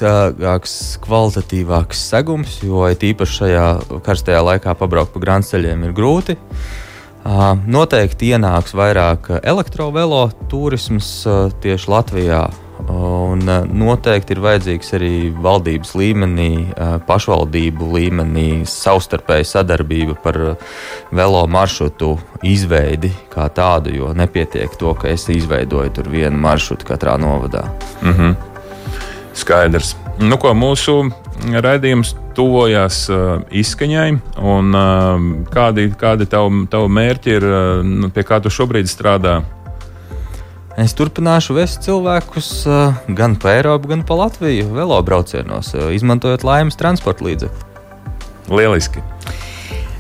kvalitatīvāks 1.03 2.05
segums, 2.07 2.61
jo 2.63 2.87
īpaši 2.87 3.39
šajā 3.41 3.65
karstajā 4.05 4.39
laikā 4.47 4.75
pabraukt 4.79 5.11
pa 5.11 5.23
grāmatceļiem 5.25 5.83
ir 5.83 5.95
grūti. 5.95 6.37
Noteikti 7.67 8.31
ienāks 8.31 8.75
vairāk 8.77 9.27
elektrovelo 9.41 10.29
turisms 10.47 11.09
tieši 11.63 11.91
Latvijā. 11.91 12.45
Un 12.91 13.45
noteikti 13.71 14.35
ir 14.35 14.41
vajadzīgs 14.43 14.89
arī 14.97 15.11
valdības 15.31 15.93
līmenī, 15.95 16.49
pašvaldību 17.07 17.87
līmenī 17.95 18.47
savstarpēja 18.67 19.47
sadarbība 19.47 20.17
par 20.23 20.39
velo 21.15 21.45
maršrutu 21.47 22.15
izveidi 22.43 23.13
kā 23.31 23.47
tādu, 23.55 23.93
jo 23.95 24.11
nepietiek 24.17 24.75
to, 24.79 24.93
ka 24.99 25.07
es 25.13 25.27
izveidoju 25.31 25.95
tur 25.95 26.11
vienu 26.11 26.37
maršrutu 26.43 26.87
katrā 26.91 27.15
novadā. 27.21 27.63
Mm 28.01 28.13
-hmm. 28.13 28.35
Skaidrs. 29.33 29.95
Nu, 30.19 30.37
ko, 30.37 30.53
mūsu 30.53 31.11
raidījums 31.43 32.13
tuvojās 32.35 33.09
uh, 33.11 33.41
izskaņai, 33.51 34.09
un 34.39 34.75
uh, 34.75 35.25
kādi, 35.51 35.89
kādi 35.99 36.27
tavi 36.29 36.65
tav 36.71 36.87
mērķi 36.87 37.35
ir, 37.39 37.43
uh, 37.43 38.11
pie 38.13 38.23
kā 38.23 38.39
tu 38.43 38.49
šobrīd 38.49 38.87
strādā? 38.91 39.41
Es 40.75 40.91
turpināšu 40.91 41.55
vest 41.55 41.85
cilvēkus 41.85 42.49
uh, 42.67 42.97
gan 43.15 43.37
pa 43.39 43.53
Eiropu, 43.55 43.87
gan 43.93 44.01
pa 44.03 44.17
Latviju 44.19 44.73
velobraucienos, 44.75 45.69
uh, 45.71 45.87
izmantojot 45.95 46.43
laimes 46.43 46.75
transporta 46.75 47.23
līdzekli. 47.23 47.69
Lieliski! 48.51 48.99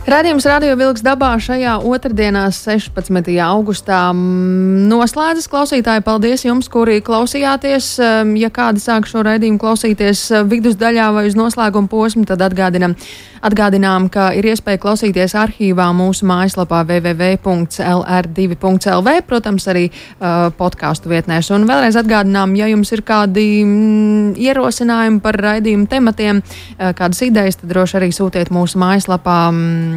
Radījums 0.05 0.45
Radio 0.45 0.75
Vilks 0.77 1.01
dabā 1.01 1.31
šajā 1.41 1.81
otrdienā, 1.81 2.53
16. 2.53 3.25
augustā, 3.41 4.13
noslēdzas 4.13 5.49
klausītāji. 5.49 6.05
Paldies 6.05 6.45
jums, 6.45 6.69
kuri 6.69 7.01
klausījāties. 7.01 7.97
Ja 8.37 8.49
kādi 8.53 8.77
sāk 8.83 9.09
šo 9.09 9.23
raidījumu 9.25 9.57
klausīties 9.63 10.29
vidusdaļā 10.45 11.09
vai 11.15 11.23
uz 11.25 11.33
noslēguma 11.39 11.89
posmu, 11.89 12.21
tad 12.29 12.37
atgādinam, 12.45 12.93
atgādinām, 13.41 14.05
ka 14.13 14.29
ir 14.37 14.45
iespēja 14.51 14.77
klausīties 14.83 15.33
arhīvā 15.41 15.87
mūsu 15.97 16.21
mājaslapā 16.29 16.85
www.lr2.lv, 16.85 19.09
protams, 19.25 19.65
arī 19.73 19.89
uh, 19.89 20.53
podkāstu 20.53 21.09
vietnēs. 21.15 21.49
Un 21.57 21.65
vēlreiz 21.65 21.97
atgādinām, 21.97 22.53
ja 22.61 22.69
jums 22.69 22.93
ir 22.93 23.01
kādi 23.09 23.65
mm, 23.65 24.37
ierosinājumi 24.37 25.17
par 25.25 25.33
raidījumu 25.49 25.89
tematiem, 25.89 26.45
uh, 26.45 26.93
kādas 26.93 27.25
idejas, 27.25 27.57
tad 27.57 27.73
droši 27.73 27.97
arī 28.03 28.13
sūtiet 28.13 28.53
mūsu 28.53 28.77
mājaslapā. 28.85 29.49
Mm, 29.49 29.94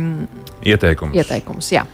ieteikumus. 0.64 1.16
ieteikumus 1.16 1.70
jā. 1.72 1.86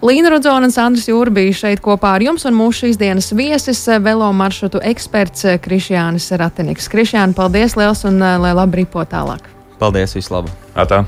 Līna 0.00 0.30
Rudzona 0.32 0.64
un 0.64 0.72
Sandrs 0.72 1.10
Jūra 1.10 1.28
bija 1.36 1.52
šeit 1.52 1.82
kopā 1.84 2.14
ar 2.16 2.24
jums, 2.24 2.46
un 2.48 2.56
mūsu 2.56 2.86
šīs 2.86 2.96
dienas 2.96 3.28
viesis- 3.36 3.84
velo 4.06 4.32
maršrutu 4.32 4.80
eksperts 4.80 5.44
Krišjānis 5.60 6.30
Rateniks. 6.40 6.88
Krišjāni, 6.88 7.34
paldies 7.34 7.76
liels 7.76 8.04
un 8.04 8.18
lai 8.18 8.54
labi 8.54 8.84
ripo 8.84 9.04
tālāk. 9.04 9.40
Paldies, 9.78 10.14
vislabāk! 10.14 10.52
Atā. 10.74 11.04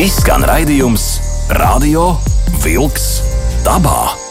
Izskan 0.00 0.44
raidījums 0.48 1.20
Radio 1.50 2.16
Vilks 2.64 3.20
dabā. 3.64 4.29